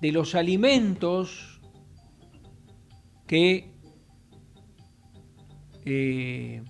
de 0.00 0.12
los 0.12 0.34
alimentos 0.34 1.60
que 3.26 3.70
eh, 5.84 6.62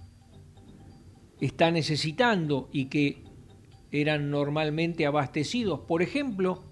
está 1.41 1.71
necesitando 1.71 2.69
y 2.73 2.87
que 2.87 3.25
eran 3.93 4.31
normalmente 4.31 5.07
abastecidos, 5.07 5.81
por 5.81 6.03
ejemplo, 6.03 6.70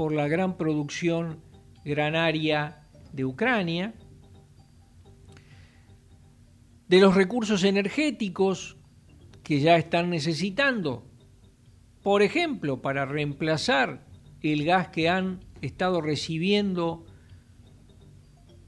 por 0.00 0.14
la 0.14 0.28
gran 0.28 0.56
producción 0.56 1.42
granaria 1.84 2.88
de 3.12 3.26
Ucrania, 3.26 3.92
de 6.88 7.00
los 7.00 7.14
recursos 7.14 7.64
energéticos 7.64 8.78
que 9.42 9.60
ya 9.60 9.76
están 9.76 10.08
necesitando, 10.08 11.06
por 12.02 12.22
ejemplo, 12.22 12.80
para 12.80 13.04
reemplazar 13.04 14.06
el 14.40 14.64
gas 14.64 14.88
que 14.88 15.10
han 15.10 15.40
estado 15.60 16.00
recibiendo 16.00 17.04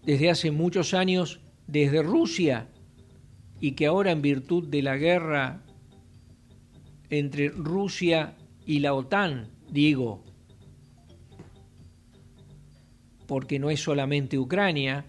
desde 0.05 0.29
hace 0.29 0.51
muchos 0.51 0.93
años 0.93 1.41
desde 1.67 2.03
Rusia 2.03 2.69
y 3.59 3.73
que 3.73 3.87
ahora 3.87 4.11
en 4.11 4.21
virtud 4.21 4.69
de 4.69 4.83
la 4.83 4.99
guerra 4.99 5.63
entre 7.09 7.49
Rusia 7.49 8.37
y 8.67 8.81
la 8.81 8.93
OTAN, 8.93 9.49
digo, 9.71 10.25
porque 13.33 13.59
no 13.59 13.71
es 13.71 13.81
solamente 13.81 14.39
Ucrania, 14.39 15.07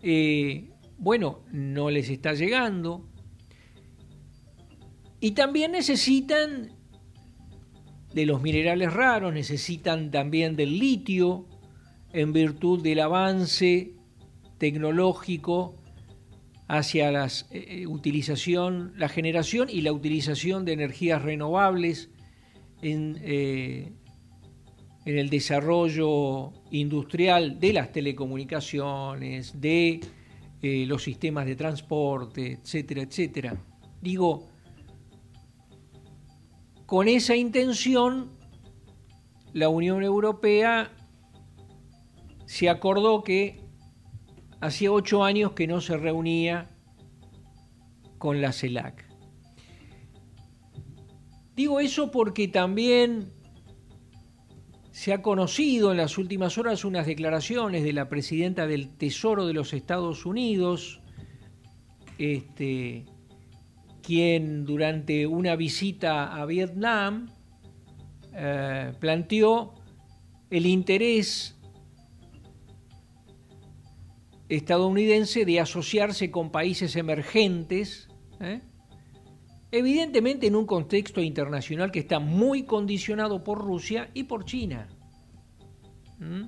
eh, 0.00 0.70
bueno, 0.96 1.40
no 1.50 1.90
les 1.90 2.08
está 2.08 2.34
llegando. 2.34 3.04
Y 5.18 5.32
también 5.32 5.72
necesitan 5.72 6.70
de 8.14 8.26
los 8.26 8.42
minerales 8.42 8.92
raros, 8.92 9.34
necesitan 9.34 10.12
también 10.12 10.54
del 10.54 10.78
litio, 10.78 11.48
en 12.12 12.32
virtud 12.32 12.80
del 12.80 13.00
avance 13.00 13.90
tecnológico 14.58 15.74
hacia 16.68 17.10
la 17.10 17.28
eh, 17.50 17.88
utilización, 17.88 18.92
la 18.96 19.08
generación 19.08 19.68
y 19.68 19.80
la 19.80 19.90
utilización 19.90 20.64
de 20.64 20.74
energías 20.74 21.20
renovables 21.20 22.08
en, 22.82 23.18
eh, 23.20 23.90
en 25.04 25.18
el 25.18 25.30
desarrollo 25.30 26.52
industrial 26.70 27.58
de 27.58 27.72
las 27.72 27.92
telecomunicaciones, 27.92 29.60
de 29.60 30.00
eh, 30.62 30.84
los 30.86 31.02
sistemas 31.02 31.46
de 31.46 31.56
transporte, 31.56 32.60
etcétera, 32.62 33.02
etcétera. 33.02 33.56
Digo, 34.00 34.48
con 36.86 37.08
esa 37.08 37.34
intención, 37.34 38.30
la 39.52 39.68
Unión 39.68 40.02
Europea 40.02 40.92
se 42.46 42.68
acordó 42.68 43.24
que 43.24 43.60
hacía 44.60 44.92
ocho 44.92 45.24
años 45.24 45.52
que 45.52 45.66
no 45.66 45.80
se 45.80 45.96
reunía 45.96 46.70
con 48.18 48.40
la 48.40 48.52
CELAC. 48.52 49.04
Digo 51.56 51.80
eso 51.80 52.10
porque 52.10 52.46
también 52.46 53.32
se 54.92 55.14
ha 55.14 55.22
conocido 55.22 55.90
en 55.90 55.96
las 55.96 56.18
últimas 56.18 56.58
horas 56.58 56.84
unas 56.84 57.06
declaraciones 57.06 57.82
de 57.82 57.94
la 57.94 58.10
presidenta 58.10 58.66
del 58.66 58.94
Tesoro 58.94 59.46
de 59.46 59.54
los 59.54 59.72
Estados 59.72 60.26
Unidos, 60.26 61.00
este, 62.18 63.06
quien 64.02 64.66
durante 64.66 65.26
una 65.26 65.56
visita 65.56 66.34
a 66.34 66.44
Vietnam 66.44 67.30
eh, 68.34 68.92
planteó 69.00 69.74
el 70.50 70.66
interés 70.66 71.58
estadounidense 74.50 75.46
de 75.46 75.58
asociarse 75.58 76.30
con 76.30 76.50
países 76.50 76.96
emergentes, 76.96 78.08
¿eh? 78.40 78.60
Evidentemente 79.72 80.46
en 80.46 80.54
un 80.54 80.66
contexto 80.66 81.22
internacional 81.22 81.90
que 81.90 82.00
está 82.00 82.20
muy 82.20 82.64
condicionado 82.64 83.42
por 83.42 83.58
Rusia 83.58 84.10
y 84.12 84.24
por 84.24 84.44
China. 84.44 84.86
¿Mm? 86.18 86.44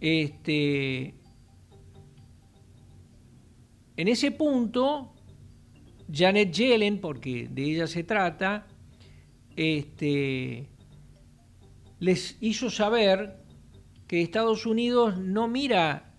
Este, 0.00 1.14
en 3.96 4.08
ese 4.08 4.30
punto, 4.30 5.14
Janet 6.10 6.50
Yellen, 6.50 7.00
porque 7.00 7.46
de 7.48 7.64
ella 7.64 7.86
se 7.86 8.04
trata, 8.04 8.66
este, 9.54 10.66
les 12.00 12.38
hizo 12.40 12.70
saber 12.70 13.44
que 14.06 14.22
Estados 14.22 14.64
Unidos 14.64 15.18
no 15.18 15.46
mira 15.46 16.14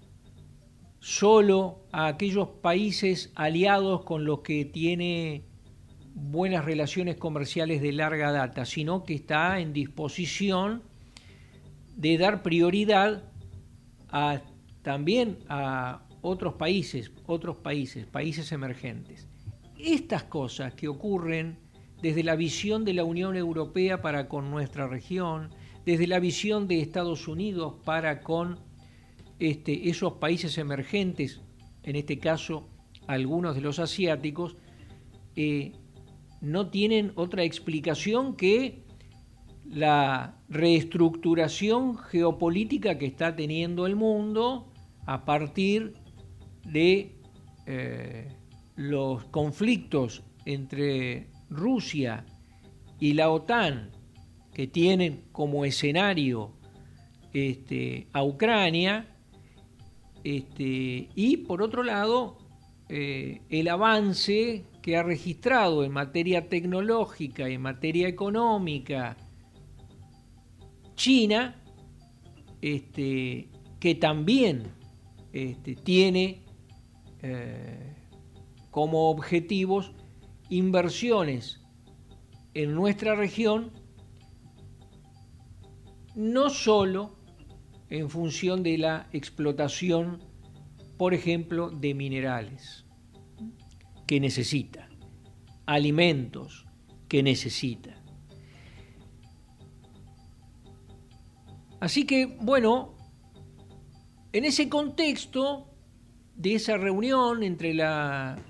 solo 1.00 1.88
a 1.92 2.08
aquellos 2.08 2.50
países 2.62 3.32
aliados 3.34 4.04
con 4.04 4.26
los 4.26 4.42
que 4.42 4.66
tiene 4.66 5.49
buenas 6.22 6.66
relaciones 6.66 7.18
comerciales 7.18 7.82
de 7.82 7.92
larga 7.92 8.32
data, 8.32 8.66
sino 8.66 9.04
que 9.04 9.16
está 9.16 9.60
en 9.60 9.74
disposición 9.74 10.84
de 11.96 12.18
dar 12.18 12.44
prioridad 12.44 13.24
a, 14.10 14.42
también 14.82 15.40
a 15.50 16.04
otros 16.22 16.56
países, 16.56 17.12
otros 17.26 17.58
países, 17.58 18.06
países 18.06 18.52
emergentes. 18.52 19.28
Estas 19.78 20.24
cosas 20.24 20.74
que 20.74 20.88
ocurren 20.88 21.58
desde 22.02 22.24
la 22.24 22.36
visión 22.36 22.86
de 22.86 22.94
la 22.94 23.04
Unión 23.04 23.36
Europea 23.36 24.02
para 24.02 24.28
con 24.28 24.52
nuestra 24.52 24.88
región, 24.88 25.50
desde 25.86 26.08
la 26.08 26.20
visión 26.20 26.68
de 26.68 26.82
Estados 26.82 27.28
Unidos 27.28 27.76
para 27.84 28.22
con 28.22 28.60
este, 29.40 29.90
esos 29.90 30.14
países 30.14 30.58
emergentes, 30.58 31.42
en 31.84 31.96
este 31.96 32.20
caso 32.20 32.68
algunos 33.08 33.56
de 33.56 33.62
los 33.62 33.80
asiáticos, 33.80 34.56
eh, 35.36 35.74
no 36.42 36.70
tienen 36.70 37.12
otra 37.16 37.44
explicación 37.44 38.36
que 38.36 38.84
la 39.66 40.36
reestructuración 40.50 41.98
geopolítica 41.98 42.98
que 42.98 43.06
está 43.06 43.36
teniendo 43.36 43.86
el 43.86 43.96
mundo 43.96 44.72
a 45.06 45.26
partir 45.26 45.94
de 46.66 47.16
eh, 47.66 48.28
los 48.76 49.26
conflictos 49.26 50.24
entre 50.46 51.28
Rusia 51.50 52.26
y 53.00 53.14
la 53.14 53.30
OTAN, 53.30 53.92
que 54.54 54.68
tienen 54.68 55.26
como 55.32 55.66
escenario 55.66 56.54
este, 57.34 58.08
a 58.14 58.24
Ucrania, 58.24 59.08
este, 60.24 61.10
y 61.16 61.38
por 61.38 61.62
otro 61.62 61.84
lado, 61.84 62.38
eh, 62.90 63.42
el 63.50 63.68
avance 63.68 64.66
que 64.82 64.98
ha 64.98 65.04
registrado 65.04 65.84
en 65.84 65.92
materia 65.92 66.48
tecnológica, 66.50 67.48
en 67.48 67.62
materia 67.62 68.08
económica, 68.08 69.18
China, 70.96 71.62
este, 72.62 73.50
que 73.80 73.96
también 73.96 74.72
este, 75.34 75.76
tiene 75.76 76.44
eh, 77.22 77.96
como 78.72 79.10
objetivos 79.10 79.94
inversiones 80.50 81.62
en 82.54 82.74
nuestra 82.74 83.16
región, 83.16 83.72
no 86.16 86.50
solo 86.50 87.18
en 87.90 88.10
función 88.10 88.64
de 88.64 88.78
la 88.78 89.08
explotación, 89.14 90.20
por 90.98 91.14
ejemplo, 91.14 91.70
de 91.70 91.94
minerales 91.94 92.89
que 94.10 94.20
necesita, 94.20 94.90
alimentos 95.68 96.66
que 97.08 97.22
necesita. 97.22 97.94
Así 101.80 102.08
que, 102.08 102.26
bueno, 102.26 102.96
en 104.34 104.46
ese 104.46 104.68
contexto 104.68 105.70
de 106.34 106.56
esa 106.56 106.76
reunión 106.78 107.44
entre 107.44 107.76
la 107.76 108.44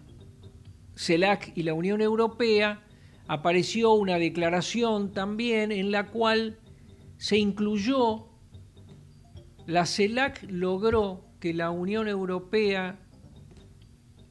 CELAC 0.95 1.51
y 1.57 1.63
la 1.63 1.73
Unión 1.73 1.99
Europea, 1.99 2.87
apareció 3.27 3.91
una 3.95 4.17
declaración 4.17 5.11
también 5.11 5.73
en 5.73 5.91
la 5.91 6.07
cual 6.07 6.57
se 7.17 7.37
incluyó 7.37 8.29
la 9.67 9.85
CELAC 9.85 10.41
logró 10.43 11.25
que 11.41 11.53
la 11.53 11.69
Unión 11.69 12.07
Europea 12.07 12.97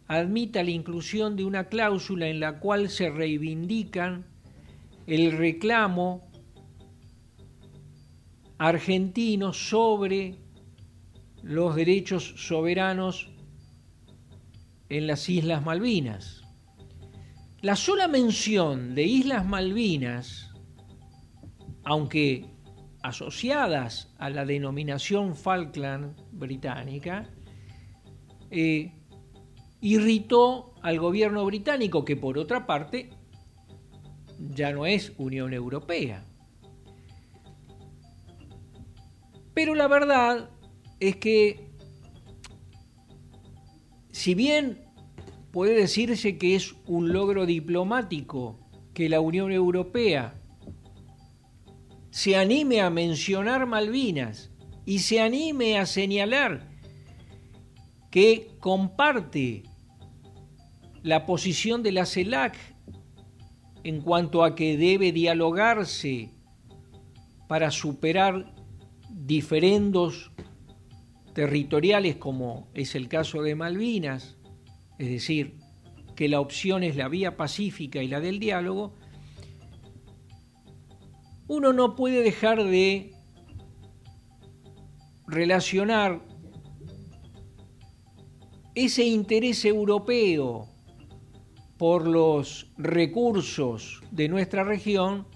admita 0.09 0.63
la 0.63 0.71
inclusión 0.71 1.37
de 1.37 1.45
una 1.45 1.69
cláusula 1.69 2.29
en 2.29 2.41
la 2.41 2.59
cual 2.59 2.89
se 2.89 3.11
reivindican 3.11 4.27
el 5.07 5.33
reclamo 5.33 6.31
argentino 8.57 9.53
sobre 9.53 10.37
los 11.43 11.77
derechos 11.77 12.35
soberanos 12.37 13.31
en 14.89 15.07
las 15.07 15.29
Islas 15.29 15.65
Malvinas. 15.65 16.43
La 17.61 17.77
sola 17.77 18.09
mención 18.09 18.95
de 18.95 19.05
Islas 19.05 19.47
Malvinas, 19.47 20.53
aunque 21.85 22.47
asociadas 23.03 24.15
a 24.19 24.31
la 24.31 24.45
denominación 24.45 25.37
Falkland 25.37 26.17
británica, 26.33 27.31
eh, 28.51 28.98
irritó 29.81 30.75
al 30.83 30.99
gobierno 30.99 31.45
británico, 31.45 32.05
que 32.05 32.17
por 32.17 32.39
otra 32.39 32.67
parte 32.67 33.11
ya 34.55 34.73
no 34.73 34.87
es 34.87 35.13
Unión 35.19 35.53
Europea. 35.53 36.25
Pero 39.55 39.75
la 39.75 39.89
verdad 39.89 40.51
es 41.01 41.17
que, 41.17 41.71
si 44.13 44.35
bien 44.35 44.85
puede 45.51 45.75
decirse 45.75 46.39
que 46.39 46.55
es 46.55 46.75
un 46.87 47.13
logro 47.13 47.47
diplomático 47.47 48.59
que 48.95 49.09
la 49.09 49.21
Unión 49.21 49.51
Europea 49.51 50.35
se 52.11 52.37
anime 52.37 52.81
a 52.81 52.91
mencionar 52.91 53.67
Malvinas 53.67 54.51
y 54.85 55.01
se 55.01 55.21
anime 55.21 55.79
a 55.79 55.87
señalar 55.87 56.69
que 58.11 58.53
comparte 58.59 59.65
la 61.09 61.25
posición 61.25 61.83
de 61.83 61.91
la 61.91 62.05
CELAC 62.05 62.55
en 63.83 64.03
cuanto 64.03 64.45
a 64.45 64.55
que 64.55 64.77
debe 64.77 65.11
dialogarse 65.11 66.29
para 67.49 67.71
superar 67.71 68.55
diferendos 69.09 70.31
territoriales 71.33 72.17
como 72.17 72.69
es 72.75 72.95
el 72.95 73.09
caso 73.09 73.41
de 73.41 73.55
Malvinas, 73.55 74.37
es 74.99 75.09
decir, 75.09 75.57
que 76.15 76.29
la 76.29 76.41
opción 76.41 76.83
es 76.83 76.95
la 76.95 77.09
vía 77.09 77.39
pacífica 77.39 78.03
y 78.03 78.09
la 78.09 78.21
del 78.21 78.39
diálogo, 78.39 78.93
uno 81.47 81.73
no 81.73 81.97
puede 81.97 82.23
dejar 82.23 82.63
de 82.63 83.15
relacionar 85.27 86.23
ese 88.75 89.05
interés 89.05 89.65
europeo 89.65 90.68
por 91.79 92.07
los 92.07 92.71
recursos 92.77 94.03
de 94.11 94.29
nuestra 94.29 94.65
región 94.65 95.27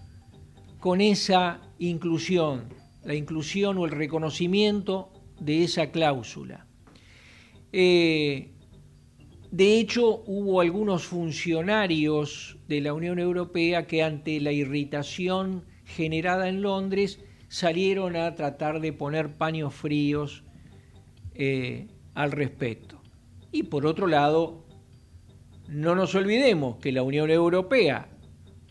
con 0.81 1.01
esa 1.01 1.63
inclusión, 1.79 2.65
la 3.05 3.15
inclusión 3.15 3.79
o 3.79 3.85
el 3.85 3.93
reconocimiento 3.93 5.13
de 5.41 5.63
esa 5.63 5.91
cláusula. 5.93 6.67
Eh, 7.73 8.51
de 9.53 9.79
hecho, 9.79 10.23
hubo 10.27 10.61
algunos 10.61 11.05
funcionarios 11.05 12.59
de 12.69 12.81
la 12.81 12.95
Unión 12.95 13.19
Europea 13.19 13.87
que 13.87 14.03
ante 14.03 14.41
la 14.41 14.51
irritación 14.51 15.65
generada 15.85 16.49
en 16.49 16.63
Londres 16.63 17.21
salieron 17.49 18.17
a 18.17 18.35
tratar 18.35 18.81
de 18.81 18.93
poner 18.93 19.37
paños 19.37 19.75
fríos 19.75 20.43
eh, 21.35 21.87
al 22.15 22.33
respecto. 22.33 23.01
Y 23.53 23.65
por 23.65 23.87
otro 23.87 24.07
lado, 24.07 24.65
no 25.73 25.95
nos 25.95 26.15
olvidemos 26.15 26.77
que 26.77 26.93
la 26.93 27.03
Unión 27.03 27.31
Europea 27.31 28.09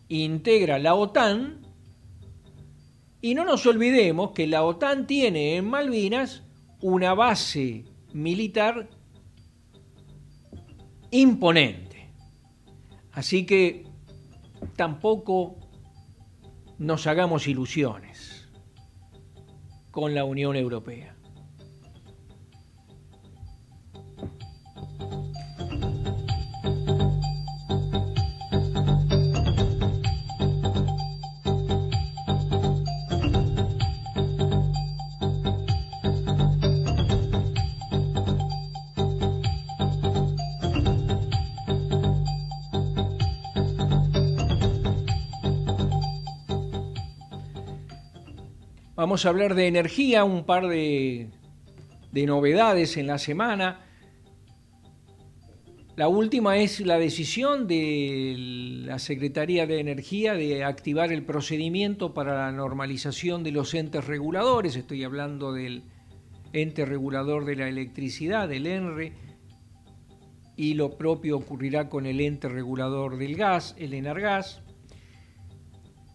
integra 0.08 0.78
la 0.78 0.94
OTAN 0.94 1.62
y 3.22 3.34
no 3.34 3.44
nos 3.44 3.66
olvidemos 3.66 4.32
que 4.32 4.46
la 4.46 4.64
OTAN 4.64 5.08
tiene 5.08 5.56
en 5.56 5.66
Malvinas 5.66 6.44
una 6.80 7.14
base 7.16 7.86
militar 8.14 8.88
imponente. 11.10 12.10
Así 13.14 13.46
que 13.46 13.88
tampoco 14.76 15.58
nos 16.78 17.08
hagamos 17.08 17.48
ilusiones 17.48 18.48
con 19.90 20.14
la 20.14 20.24
Unión 20.24 20.56
Europea. 20.56 21.11
Vamos 49.02 49.26
a 49.26 49.30
hablar 49.30 49.56
de 49.56 49.66
energía, 49.66 50.24
un 50.24 50.46
par 50.46 50.68
de, 50.68 51.32
novedades 52.14 52.98
en 52.98 53.08
la 53.08 53.18
semana. 53.18 53.80
La 55.96 56.08
última 56.08 56.58
es 56.58 56.82
la 56.82 57.00
decisión 57.00 57.66
de 57.66 58.36
la 58.86 59.00
Secretaría 59.00 59.66
de 59.66 59.80
Energía 59.80 60.36
de 60.36 60.64
activar 60.64 61.12
el 61.12 61.26
procedimiento 61.26 62.14
para 62.14 62.46
la 62.46 62.52
normalización 62.52 63.42
de 63.42 63.52
los 63.52 63.74
entes 63.74 64.06
reguladores. 64.06 64.76
Estoy 64.76 65.04
hablando 65.04 65.52
del 65.52 65.82
ente 66.54 66.86
regulador 66.86 67.46
de 67.46 67.56
la 67.56 67.68
electricidad, 67.70 68.48
del 68.48 68.68
ENRE, 68.68 69.14
y 70.56 70.76
lo 70.76 70.96
propio 71.00 71.38
ocurrirá 71.38 71.90
con 71.90 72.06
el 72.06 72.22
ente 72.22 72.50
regulador 72.50 73.18
del 73.18 73.36
gas, 73.36 73.74
el 73.80 73.96
ENARGAS. 73.96 74.62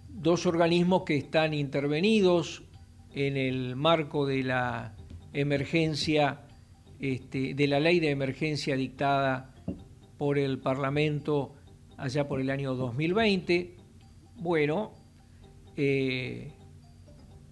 Dos 0.09 0.47
organismos 0.47 1.03
que 1.03 1.17
están 1.17 1.53
intervenidos 1.53 2.63
en 3.17 3.39
el 3.39 3.77
marco 3.77 4.27
de 4.27 4.43
la 4.43 4.95
emergencia, 5.33 6.43
este, 7.01 7.55
de 7.55 7.67
la 7.67 7.81
ley 7.81 7.99
de 7.99 8.11
emergencia 8.11 8.77
dictada 8.77 9.55
por 10.19 10.39
el 10.39 10.59
Parlamento 10.59 11.55
allá 11.97 12.29
por 12.29 12.41
el 12.43 12.51
año 12.51 12.75
2020. 12.75 13.75
Bueno, 14.37 14.93
eh, 15.79 16.53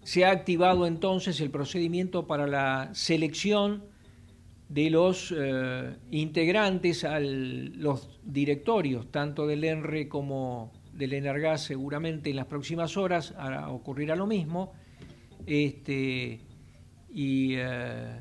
se 0.02 0.26
ha 0.26 0.32
activado 0.32 0.86
entonces 0.86 1.40
el 1.40 1.50
procedimiento 1.50 2.26
para 2.26 2.46
la 2.46 2.90
selección 2.92 3.84
de 4.68 4.90
los 4.90 5.34
eh, 5.34 5.96
integrantes 6.10 7.04
a 7.04 7.20
los 7.20 8.20
directorios, 8.22 9.10
tanto 9.10 9.46
del 9.46 9.64
ENRE 9.64 10.08
como 10.08 10.72
del 10.92 11.14
ENARGAS, 11.14 11.64
seguramente 11.64 12.28
en 12.28 12.36
las 12.36 12.46
próximas 12.46 12.98
horas 12.98 13.34
ocurrirá 13.68 14.14
lo 14.14 14.26
mismo 14.26 14.72
este, 15.46 16.40
y 17.12 17.54
eh, 17.54 18.20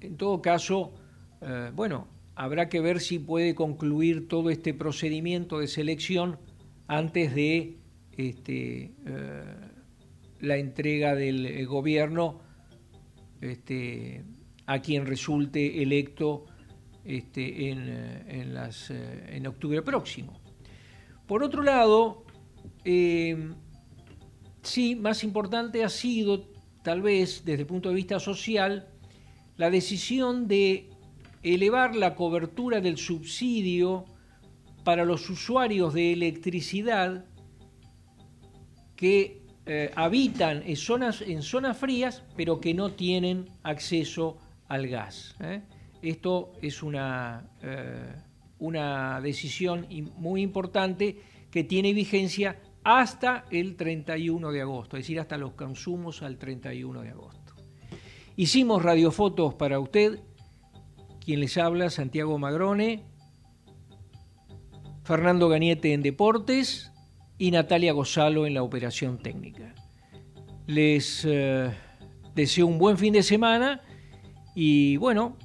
en 0.00 0.16
todo 0.16 0.40
caso, 0.40 0.92
eh, 1.40 1.70
bueno, 1.74 2.08
habrá 2.34 2.68
que 2.68 2.80
ver 2.80 3.00
si 3.00 3.18
puede 3.18 3.54
concluir 3.54 4.28
todo 4.28 4.50
este 4.50 4.74
procedimiento 4.74 5.58
de 5.58 5.66
selección 5.66 6.38
antes 6.86 7.34
de 7.34 7.78
este, 8.16 8.92
eh, 9.06 9.54
la 10.40 10.56
entrega 10.56 11.14
del 11.14 11.66
gobierno 11.66 12.40
este, 13.40 14.24
a 14.66 14.80
quien 14.80 15.06
resulte 15.06 15.82
electo 15.82 16.46
en, 17.04 18.56
en 18.56 19.46
octubre 19.46 19.82
próximo. 19.82 20.40
Por 21.26 21.42
otro 21.42 21.62
lado, 21.62 22.24
Sí, 24.64 24.96
más 24.96 25.22
importante 25.24 25.84
ha 25.84 25.90
sido, 25.90 26.48
tal 26.82 27.02
vez 27.02 27.44
desde 27.44 27.62
el 27.62 27.66
punto 27.66 27.90
de 27.90 27.94
vista 27.94 28.18
social, 28.18 28.88
la 29.58 29.70
decisión 29.70 30.48
de 30.48 30.88
elevar 31.42 31.94
la 31.94 32.14
cobertura 32.14 32.80
del 32.80 32.96
subsidio 32.96 34.06
para 34.82 35.04
los 35.04 35.28
usuarios 35.28 35.92
de 35.92 36.14
electricidad 36.14 37.26
que 38.96 39.42
eh, 39.66 39.90
habitan 39.94 40.62
en 40.66 40.76
zonas, 40.76 41.22
frías, 41.76 42.22
pero 42.34 42.58
que 42.58 42.72
no 42.72 42.92
tienen 42.92 43.50
acceso 43.62 44.38
al 44.68 44.88
gas. 44.88 45.36
¿eh? 45.40 45.60
Esto 46.00 46.52
es 46.62 46.82
una, 46.82 47.50
eh, 47.62 48.14
una 48.58 49.20
decisión 49.20 49.86
muy 50.16 50.40
importante 50.40 51.18
que 51.50 51.64
tiene 51.64 51.92
vigencia 51.92 52.58
hasta 52.84 53.46
el 53.50 53.76
31 53.76 54.52
de 54.52 54.60
agosto, 54.60 54.96
es 54.96 55.04
decir, 55.04 55.18
hasta 55.18 55.38
los 55.38 55.52
consumos 55.52 56.22
al 56.22 56.36
31 56.38 57.02
de 57.02 57.08
agosto. 57.10 57.54
Hicimos 58.36 58.82
radiofotos 58.82 59.54
para 59.54 59.80
usted, 59.80 60.20
quien 61.24 61.40
les 61.40 61.56
habla, 61.56 61.88
Santiago 61.88 62.38
Magrone, 62.38 63.02
Fernando 65.04 65.48
Gañete 65.48 65.92
en 65.92 66.02
Deportes 66.02 66.92
y 67.38 67.50
Natalia 67.50 67.92
Gozalo 67.92 68.46
en 68.46 68.54
la 68.54 68.62
operación 68.62 69.18
técnica. 69.18 69.74
Les 70.66 71.24
eh, 71.24 71.70
deseo 72.34 72.66
un 72.66 72.78
buen 72.78 72.98
fin 72.98 73.12
de 73.12 73.22
semana 73.22 73.82
y 74.54 74.96
bueno, 74.98 75.36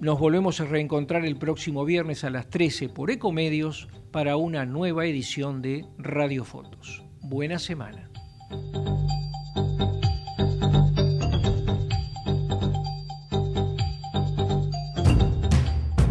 Nos 0.00 0.18
volvemos 0.18 0.58
a 0.60 0.64
reencontrar 0.64 1.26
el 1.26 1.36
próximo 1.36 1.84
viernes 1.84 2.24
a 2.24 2.30
las 2.30 2.48
13 2.48 2.88
por 2.88 3.10
Ecomedios 3.10 3.86
para 4.10 4.36
una 4.36 4.66
nueva 4.66 5.06
edición 5.06 5.62
de 5.62 5.86
Radio 5.98 6.44
Fotos. 6.44 7.04
Buena 7.20 7.58
semana. 7.58 8.10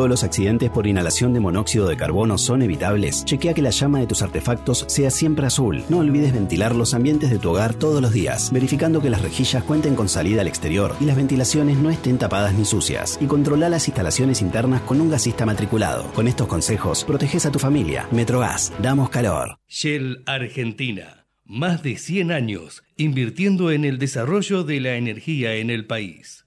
todos 0.00 0.08
los 0.08 0.24
accidentes 0.24 0.70
por 0.70 0.86
inhalación 0.86 1.34
de 1.34 1.40
monóxido 1.40 1.86
de 1.86 1.94
carbono 1.94 2.38
son 2.38 2.62
evitables? 2.62 3.22
Chequea 3.26 3.52
que 3.52 3.60
la 3.60 3.68
llama 3.68 4.00
de 4.00 4.06
tus 4.06 4.22
artefactos 4.22 4.86
sea 4.88 5.10
siempre 5.10 5.44
azul. 5.44 5.84
No 5.90 5.98
olvides 5.98 6.32
ventilar 6.32 6.74
los 6.74 6.94
ambientes 6.94 7.28
de 7.28 7.38
tu 7.38 7.50
hogar 7.50 7.74
todos 7.74 8.00
los 8.00 8.10
días, 8.10 8.50
verificando 8.50 9.02
que 9.02 9.10
las 9.10 9.20
rejillas 9.20 9.62
cuenten 9.62 9.94
con 9.96 10.08
salida 10.08 10.40
al 10.40 10.48
exterior 10.48 10.96
y 11.00 11.04
las 11.04 11.16
ventilaciones 11.16 11.76
no 11.76 11.90
estén 11.90 12.16
tapadas 12.16 12.54
ni 12.54 12.64
sucias. 12.64 13.18
Y 13.20 13.26
controla 13.26 13.68
las 13.68 13.88
instalaciones 13.88 14.40
internas 14.40 14.80
con 14.80 15.02
un 15.02 15.10
gasista 15.10 15.44
matriculado. 15.44 16.04
Con 16.14 16.28
estos 16.28 16.46
consejos, 16.46 17.04
proteges 17.04 17.44
a 17.44 17.52
tu 17.52 17.58
familia. 17.58 18.08
Metrogas, 18.10 18.72
damos 18.80 19.10
calor. 19.10 19.58
Shell 19.68 20.22
Argentina. 20.24 21.26
Más 21.44 21.82
de 21.82 21.98
100 21.98 22.32
años 22.32 22.84
invirtiendo 22.96 23.70
en 23.70 23.84
el 23.84 23.98
desarrollo 23.98 24.64
de 24.64 24.80
la 24.80 24.94
energía 24.94 25.56
en 25.56 25.68
el 25.68 25.84
país. 25.84 26.46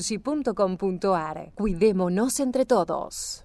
naturgy.com.ar. 0.00 1.52
Cuidémonos 1.54 2.40
entre 2.40 2.64
todos. 2.64 3.44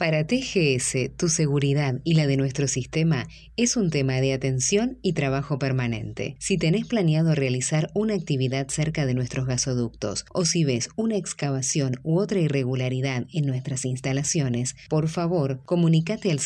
Para 0.00 0.26
TGS, 0.26 1.14
tu 1.18 1.28
seguridad 1.28 2.00
y 2.04 2.14
la 2.14 2.26
de 2.26 2.38
nuestro 2.38 2.66
sistema 2.68 3.26
es 3.58 3.76
un 3.76 3.90
tema 3.90 4.14
de 4.22 4.32
atención 4.32 4.98
y 5.02 5.12
trabajo 5.12 5.58
permanente. 5.58 6.36
Si 6.38 6.56
tenés 6.56 6.86
planeado 6.86 7.34
realizar 7.34 7.90
una 7.92 8.14
actividad 8.14 8.68
cerca 8.70 9.04
de 9.04 9.12
nuestros 9.12 9.44
gasoductos 9.44 10.24
o 10.32 10.46
si 10.46 10.64
ves 10.64 10.88
una 10.96 11.16
excavación 11.16 12.00
u 12.02 12.18
otra 12.18 12.40
irregularidad 12.40 13.26
en 13.30 13.44
nuestras 13.44 13.84
instalaciones, 13.84 14.74
por 14.88 15.10
favor, 15.10 15.60
comunícate 15.66 16.30
al 16.30 16.38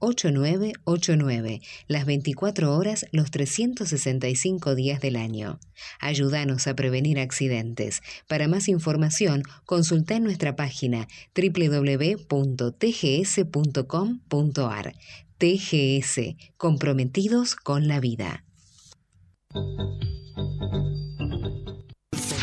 0800-999-8989, 0.00 1.60
las 1.86 2.06
24 2.06 2.76
horas, 2.76 3.06
los 3.12 3.30
365 3.30 4.74
días 4.74 5.00
del 5.00 5.16
año. 5.16 5.58
Ayúdanos 6.00 6.66
a 6.66 6.74
prevenir 6.74 7.18
accidentes. 7.18 8.00
Para 8.26 8.48
más 8.48 8.68
información, 8.68 9.42
consulta 9.64 10.18
nuestra 10.18 10.56
página 10.56 11.06
www.tgs.com.ar. 11.34 12.20
TGS, 15.38 16.36
comprometidos 16.58 17.56
con 17.56 17.88
la 17.88 17.98
vida. 18.00 18.44